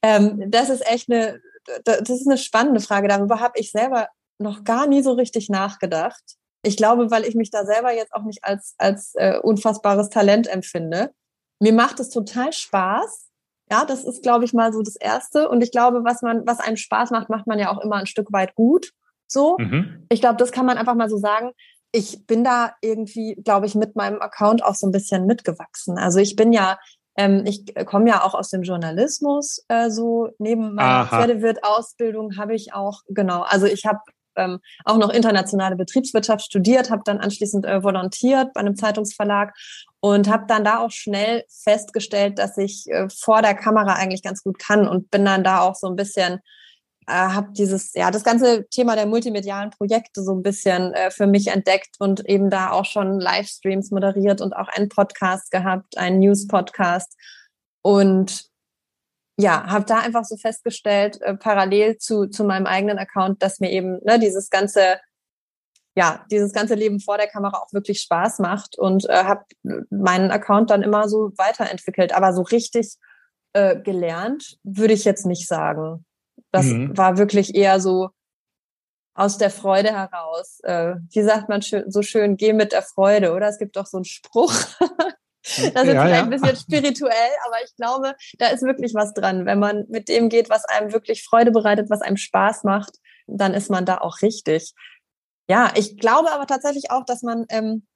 [0.03, 1.41] Ähm, das ist echt eine,
[1.85, 3.09] das ist eine spannende Frage.
[3.09, 6.23] Darüber habe ich selber noch gar nie so richtig nachgedacht.
[6.63, 10.49] Ich glaube, weil ich mich da selber jetzt auch nicht als, als äh, unfassbares Talent
[10.49, 11.13] empfinde
[11.61, 13.29] mir macht es total Spaß.
[13.71, 15.49] Ja, das ist, glaube ich, mal so das Erste.
[15.49, 18.07] Und ich glaube, was man, was einem Spaß macht, macht man ja auch immer ein
[18.07, 18.93] Stück weit gut.
[19.27, 19.59] So.
[19.59, 20.07] Mhm.
[20.09, 21.53] Ich glaube, das kann man einfach mal so sagen.
[21.93, 25.99] Ich bin da irgendwie, glaube ich, mit meinem Account auch so ein bisschen mitgewachsen.
[25.99, 26.79] Also ich bin ja,
[27.17, 32.75] ähm, ich komme ja auch aus dem Journalismus, äh, so neben meiner Pferdewirt-Ausbildung habe ich
[32.75, 34.01] auch, genau, also ich habe
[34.39, 39.55] ähm, auch noch internationale Betriebswirtschaft studiert, habe dann anschließend äh, volontiert bei einem Zeitungsverlag
[40.01, 44.43] und habe dann da auch schnell festgestellt, dass ich äh, vor der Kamera eigentlich ganz
[44.43, 46.41] gut kann und bin dann da auch so ein bisschen
[47.09, 51.27] äh, habe dieses ja das ganze Thema der multimedialen Projekte so ein bisschen äh, für
[51.27, 56.21] mich entdeckt und eben da auch schon Livestreams moderiert und auch einen Podcast gehabt, einen
[56.21, 57.17] News Podcast
[57.83, 58.48] und
[59.41, 63.71] ja, habe da einfach so festgestellt, äh, parallel zu, zu meinem eigenen Account, dass mir
[63.71, 64.99] eben ne, dieses ganze,
[65.97, 69.45] ja, dieses ganze Leben vor der Kamera auch wirklich Spaß macht und äh, habe
[69.91, 72.13] meinen Account dann immer so weiterentwickelt.
[72.13, 72.97] Aber so richtig
[73.53, 76.05] äh, gelernt würde ich jetzt nicht sagen.
[76.51, 76.97] Das mhm.
[76.97, 78.11] war wirklich eher so
[79.15, 80.59] aus der Freude heraus.
[80.65, 83.49] Äh, wie sagt man so schön, geh mit der Freude, oder?
[83.49, 84.53] Es gibt doch so einen Spruch.
[85.57, 86.23] Das ist ja, vielleicht ja.
[86.23, 89.47] ein bisschen spirituell, aber ich glaube, da ist wirklich was dran.
[89.47, 93.55] Wenn man mit dem geht, was einem wirklich Freude bereitet, was einem Spaß macht, dann
[93.55, 94.75] ist man da auch richtig.
[95.49, 97.87] Ja, ich glaube aber tatsächlich auch, dass man, ähm,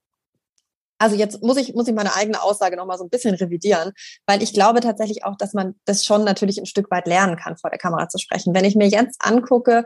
[0.98, 3.92] also jetzt muss ich, muss ich meine eigene Aussage nochmal so ein bisschen revidieren,
[4.26, 7.56] weil ich glaube tatsächlich auch, dass man das schon natürlich ein Stück weit lernen kann,
[7.56, 8.54] vor der Kamera zu sprechen.
[8.54, 9.84] Wenn ich mir jetzt angucke,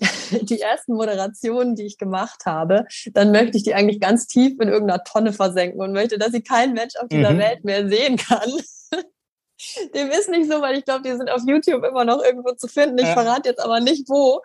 [0.42, 4.68] die ersten Moderationen, die ich gemacht habe, dann möchte ich die eigentlich ganz tief in
[4.68, 7.38] irgendeiner Tonne versenken und möchte, dass sie kein Mensch auf dieser mhm.
[7.38, 8.50] Welt mehr sehen kann.
[9.94, 12.68] Dem ist nicht so, weil ich glaube, die sind auf YouTube immer noch irgendwo zu
[12.68, 12.98] finden.
[12.98, 13.14] Ich ja.
[13.14, 14.40] verrate jetzt aber nicht wo.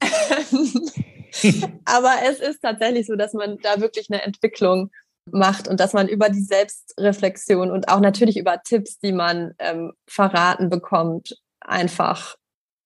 [1.84, 4.90] aber es ist tatsächlich so, dass man da wirklich eine Entwicklung
[5.30, 9.92] macht und dass man über die Selbstreflexion und auch natürlich über Tipps, die man ähm,
[10.06, 12.36] verraten bekommt, einfach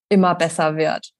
[0.08, 1.12] immer besser wird.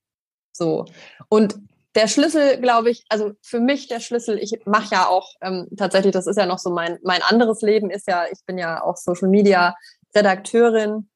[0.60, 0.84] So.
[1.30, 1.58] Und
[1.94, 6.12] der Schlüssel, glaube ich, also für mich der Schlüssel, ich mache ja auch ähm, tatsächlich,
[6.12, 8.96] das ist ja noch so mein, mein anderes Leben, ist ja, ich bin ja auch
[8.96, 9.74] Social Media
[10.14, 11.08] Redakteurin,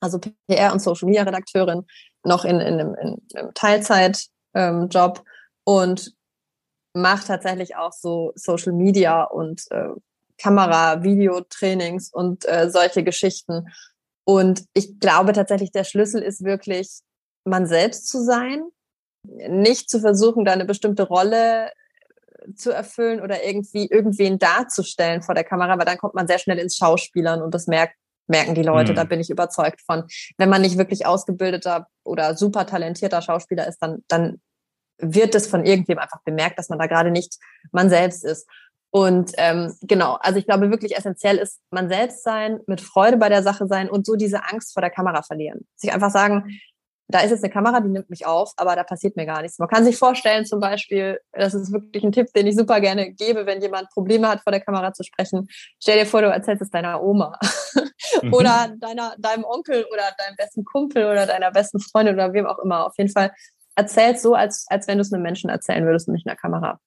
[0.00, 1.84] also PR und Social Media Redakteurin,
[2.22, 4.88] noch in, in, einem, in einem Teilzeitjob ähm,
[5.64, 6.14] und
[6.94, 9.88] mache tatsächlich auch so Social Media und äh,
[10.38, 13.66] Kamera, Videotrainings und äh, solche Geschichten.
[14.24, 17.02] Und ich glaube tatsächlich, der Schlüssel ist wirklich
[17.44, 18.64] man selbst zu sein
[19.24, 21.70] nicht zu versuchen, da eine bestimmte Rolle
[22.56, 26.58] zu erfüllen oder irgendwie irgendwen darzustellen vor der Kamera, weil dann kommt man sehr schnell
[26.58, 28.96] ins Schauspielern und das merkt, merken die Leute, mhm.
[28.96, 30.04] da bin ich überzeugt von.
[30.38, 34.40] Wenn man nicht wirklich ausgebildeter oder super talentierter Schauspieler ist, dann, dann
[34.98, 37.38] wird es von irgendwem einfach bemerkt, dass man da gerade nicht
[37.72, 38.46] man selbst ist.
[38.90, 43.28] Und ähm, genau, also ich glaube wirklich essentiell ist man selbst sein, mit Freude bei
[43.28, 45.66] der Sache sein und so diese Angst vor der Kamera verlieren.
[45.74, 46.60] Sich einfach sagen,
[47.08, 49.58] da ist jetzt eine Kamera, die nimmt mich auf, aber da passiert mir gar nichts.
[49.58, 53.12] Man kann sich vorstellen, zum Beispiel, das ist wirklich ein Tipp, den ich super gerne
[53.12, 55.48] gebe, wenn jemand Probleme hat, vor der Kamera zu sprechen.
[55.80, 57.38] Stell dir vor, du erzählst es deiner Oma
[58.22, 58.32] mhm.
[58.32, 62.58] oder deiner, deinem Onkel oder deinem besten Kumpel oder deiner besten Freundin oder wem auch
[62.58, 62.86] immer.
[62.86, 63.32] Auf jeden Fall
[63.76, 66.80] erzähl so, als, als wenn du es einem Menschen erzählen würdest und nicht einer Kamera.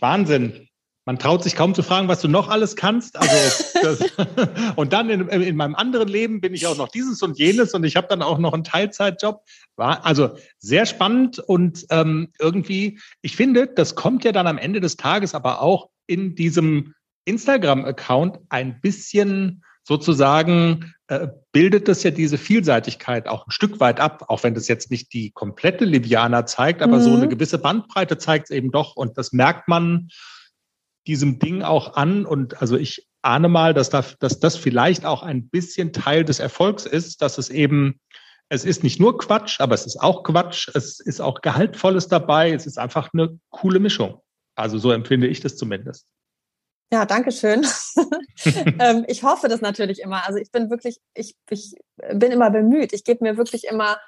[0.00, 0.69] Wahnsinn
[1.10, 3.18] man traut sich kaum zu fragen, was du noch alles kannst.
[3.18, 3.98] Also das,
[4.76, 7.82] und dann in, in, meinem anderen Leben bin ich auch noch dieses und jenes und
[7.82, 9.42] ich habe dann auch noch einen Teilzeitjob.
[9.74, 14.78] War also sehr spannend und ähm, irgendwie, ich finde, das kommt ja dann am Ende
[14.78, 16.94] des Tages aber auch in diesem
[17.24, 24.26] Instagram-Account ein bisschen sozusagen äh, bildet das ja diese Vielseitigkeit auch ein Stück weit ab,
[24.28, 27.02] auch wenn das jetzt nicht die komplette Liviana zeigt, aber mhm.
[27.02, 30.08] so eine gewisse Bandbreite zeigt es eben doch und das merkt man
[31.06, 35.22] diesem Ding auch an und also ich ahne mal, dass, da, dass das vielleicht auch
[35.22, 38.00] ein bisschen Teil des Erfolgs ist, dass es eben,
[38.48, 42.52] es ist nicht nur Quatsch, aber es ist auch Quatsch, es ist auch Gehaltvolles dabei,
[42.52, 44.20] es ist einfach eine coole Mischung.
[44.54, 46.06] Also so empfinde ich das zumindest.
[46.92, 47.64] Ja, danke schön.
[48.80, 50.26] ähm, ich hoffe das natürlich immer.
[50.26, 51.74] Also ich bin wirklich, ich, ich
[52.12, 52.92] bin immer bemüht.
[52.92, 53.98] Ich gebe mir wirklich immer,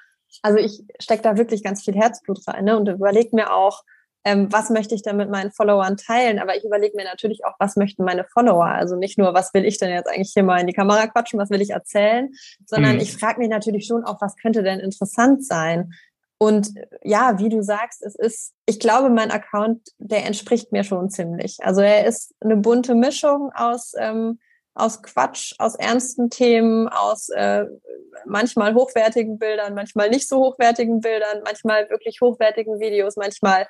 [0.41, 3.83] also ich stecke da wirklich ganz viel Herzblut rein ne, und überlege mir auch,
[4.25, 6.39] ähm, was möchte ich denn mit meinen Followern teilen?
[6.39, 8.65] Aber ich überlege mir natürlich auch, was möchten meine Follower?
[8.65, 11.39] Also nicht nur, was will ich denn jetzt eigentlich hier mal in die Kamera quatschen,
[11.39, 12.31] was will ich erzählen,
[12.65, 13.01] sondern mhm.
[13.01, 15.93] ich frage mich natürlich schon auch, was könnte denn interessant sein?
[16.37, 21.09] Und ja, wie du sagst, es ist, ich glaube, mein Account, der entspricht mir schon
[21.09, 21.57] ziemlich.
[21.61, 24.39] Also er ist eine bunte Mischung aus, ähm,
[24.73, 27.65] aus Quatsch, aus ernsten Themen, aus äh,
[28.25, 33.67] manchmal hochwertigen Bildern, manchmal nicht so hochwertigen Bildern, manchmal wirklich hochwertigen Videos, manchmal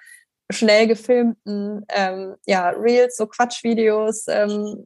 [0.52, 4.26] schnell gefilmten ähm, ja, Reels, so Quatschvideos.
[4.28, 4.86] Ähm,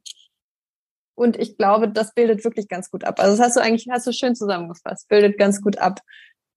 [1.15, 3.19] und ich glaube, das bildet wirklich ganz gut ab.
[3.19, 5.07] Also das hast du eigentlich hast du schön zusammengefasst.
[5.07, 6.01] Bildet ganz gut ab,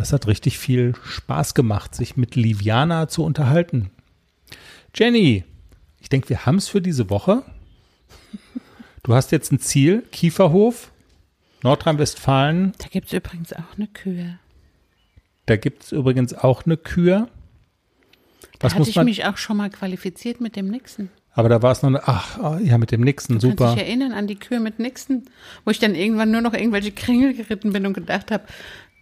[0.00, 3.90] Das hat richtig viel Spaß gemacht, sich mit Liviana zu unterhalten.
[4.94, 5.44] Jenny,
[6.00, 7.42] ich denke, wir haben es für diese Woche.
[9.02, 10.90] Du hast jetzt ein Ziel, Kieferhof,
[11.62, 12.72] Nordrhein-Westfalen.
[12.78, 14.38] Da gibt es übrigens auch eine Kür.
[15.44, 17.28] Da gibt es übrigens auch eine Kür.
[18.58, 21.10] Was da hatte ich mich auch schon mal qualifiziert mit dem Nixon.
[21.32, 23.70] Aber da war es noch, eine, ach, oh, ja, mit dem Nixon, du super.
[23.70, 25.26] Ich mich erinnern an die Kür mit Nixon,
[25.66, 28.44] wo ich dann irgendwann nur noch irgendwelche Kringel geritten bin und gedacht habe,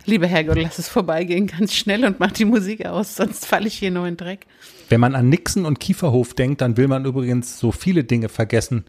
[0.04, 3.74] Lieber Herrgott, lass es vorbeigehen ganz schnell und mach die Musik aus, sonst falle ich
[3.74, 4.46] hier nur in Dreck.
[4.88, 8.84] Wenn man an Nixon und Kieferhof denkt, dann will man übrigens so viele Dinge vergessen.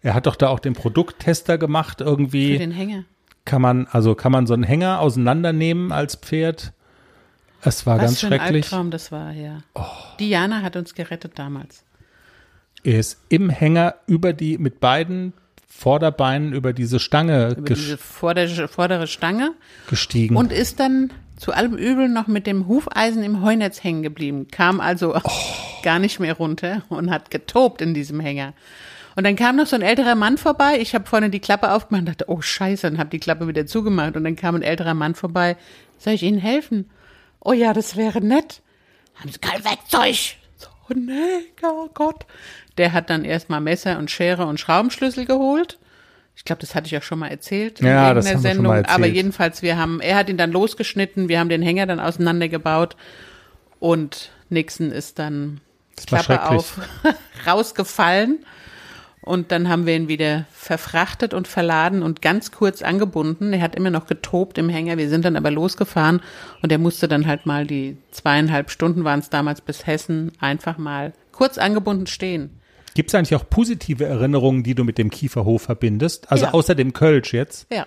[0.00, 2.52] Er hat doch da auch den Produkttester gemacht irgendwie.
[2.52, 3.04] Für den Hänger.
[3.44, 6.72] Kann man, also kann man so einen Hänger auseinandernehmen als Pferd?
[7.62, 8.64] Es war Was ganz für ein schrecklich.
[8.64, 9.58] Albtraum das war, ja.
[9.74, 9.84] Oh.
[10.20, 11.84] Diana hat uns gerettet damals.
[12.82, 15.32] Er ist im Hänger über die, mit beiden
[15.76, 19.52] Vorderbeinen über diese Stange über diese vordere, vordere Stange
[19.88, 24.46] gestiegen und ist dann zu allem Übel noch mit dem Hufeisen im Heunetz hängen geblieben,
[24.50, 25.20] kam also oh.
[25.82, 28.54] gar nicht mehr runter und hat getobt in diesem Hänger.
[29.16, 30.78] Und dann kam noch so ein älterer Mann vorbei.
[30.80, 33.66] Ich habe vorne die Klappe aufgemacht und dachte, oh Scheiße, und habe die Klappe wieder
[33.66, 34.16] zugemacht.
[34.16, 35.56] Und dann kam ein älterer Mann vorbei.
[35.98, 36.90] Soll ich Ihnen helfen?
[37.40, 38.62] Oh ja, das wäre nett.
[39.14, 40.36] Haben Sie kein Werkzeug?
[40.88, 42.26] Oh nee, oh Gott.
[42.78, 45.78] Der hat dann erstmal Messer und Schere und Schraubenschlüssel geholt.
[46.36, 48.48] Ich glaube, das hatte ich auch schon mal erzählt in Ja, das irgendeiner haben wir
[48.48, 48.66] schon Sendung.
[48.66, 48.94] mal erzählt.
[48.98, 52.96] Aber jedenfalls, wir haben, er hat ihn dann losgeschnitten, wir haben den Hänger dann auseinandergebaut
[53.78, 55.60] und Nixon ist dann
[55.96, 56.80] Das Klappe auf
[57.46, 58.44] rausgefallen.
[59.24, 63.54] Und dann haben wir ihn wieder verfrachtet und verladen und ganz kurz angebunden.
[63.54, 64.98] Er hat immer noch getobt im Hänger.
[64.98, 66.20] Wir sind dann aber losgefahren
[66.62, 70.76] und er musste dann halt mal die zweieinhalb Stunden waren es damals bis Hessen einfach
[70.76, 72.60] mal kurz angebunden stehen.
[72.94, 76.30] Gibt es eigentlich auch positive Erinnerungen, die du mit dem Kieferhof verbindest?
[76.30, 76.52] Also Ja.
[76.52, 77.66] außer dem Kölsch jetzt?
[77.72, 77.86] Ja.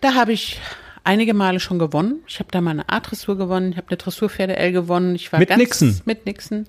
[0.00, 0.60] Da habe ich
[1.08, 2.20] einige Male schon gewonnen.
[2.26, 5.14] Ich habe da mal eine A-Dressur gewonnen, ich habe eine Dressurpferde L gewonnen.
[5.14, 6.00] Ich war Mit ganz, Nixon?
[6.04, 6.66] Mit Nixon.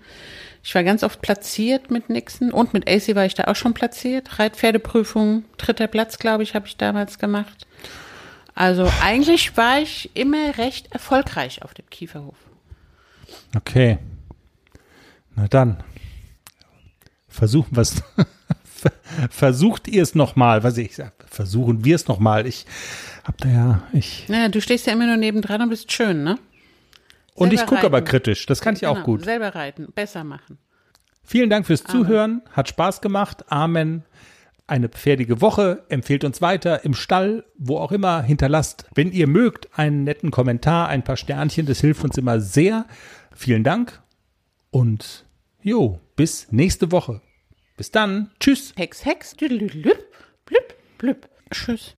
[0.64, 3.74] Ich war ganz oft platziert mit Nixon und mit AC war ich da auch schon
[3.74, 4.40] platziert.
[4.40, 7.68] Reitpferdeprüfung, dritter Platz, glaube ich, habe ich damals gemacht.
[8.56, 12.36] Also eigentlich war ich immer recht erfolgreich auf dem Kieferhof.
[13.56, 14.00] Okay.
[15.36, 15.84] Na dann.
[17.28, 18.02] Versuchen wir es.
[19.30, 20.64] Versucht ihr es nochmal.
[20.64, 22.48] Was ich sag, versuchen wir es nochmal.
[22.48, 22.66] Ich
[23.24, 24.26] hab da ja, ich.
[24.28, 26.38] Naja, du stehst ja immer nur nebendran und bist schön, ne?
[27.36, 28.46] Und ich gucke aber kritisch.
[28.46, 29.24] Das kann ich auch Genau, gut.
[29.24, 30.58] Selber reiten, besser machen.
[31.24, 32.42] Vielen Dank fürs Zuhören.
[32.52, 33.46] Hat Spaß gemacht.
[33.50, 34.04] Amen.
[34.68, 35.84] Eine pferdige Woche.
[35.88, 38.24] Empfehlt uns weiter im Stall, wo auch immer.
[38.24, 41.66] Hinterlasst, wenn ihr mögt, einen netten Kommentar, ein paar Sternchen.
[41.66, 42.86] Das hilft uns immer sehr.
[43.34, 44.02] Vielen Dank.
[44.72, 45.26] Und
[45.62, 47.22] jo, bis nächste Woche.
[47.80, 48.30] Bis dann.
[48.42, 48.74] Tschüss.
[48.76, 50.14] Hex, Hex, düdelüdelüp,
[50.46, 51.30] blüp, blüp.
[51.50, 51.96] Tschüss.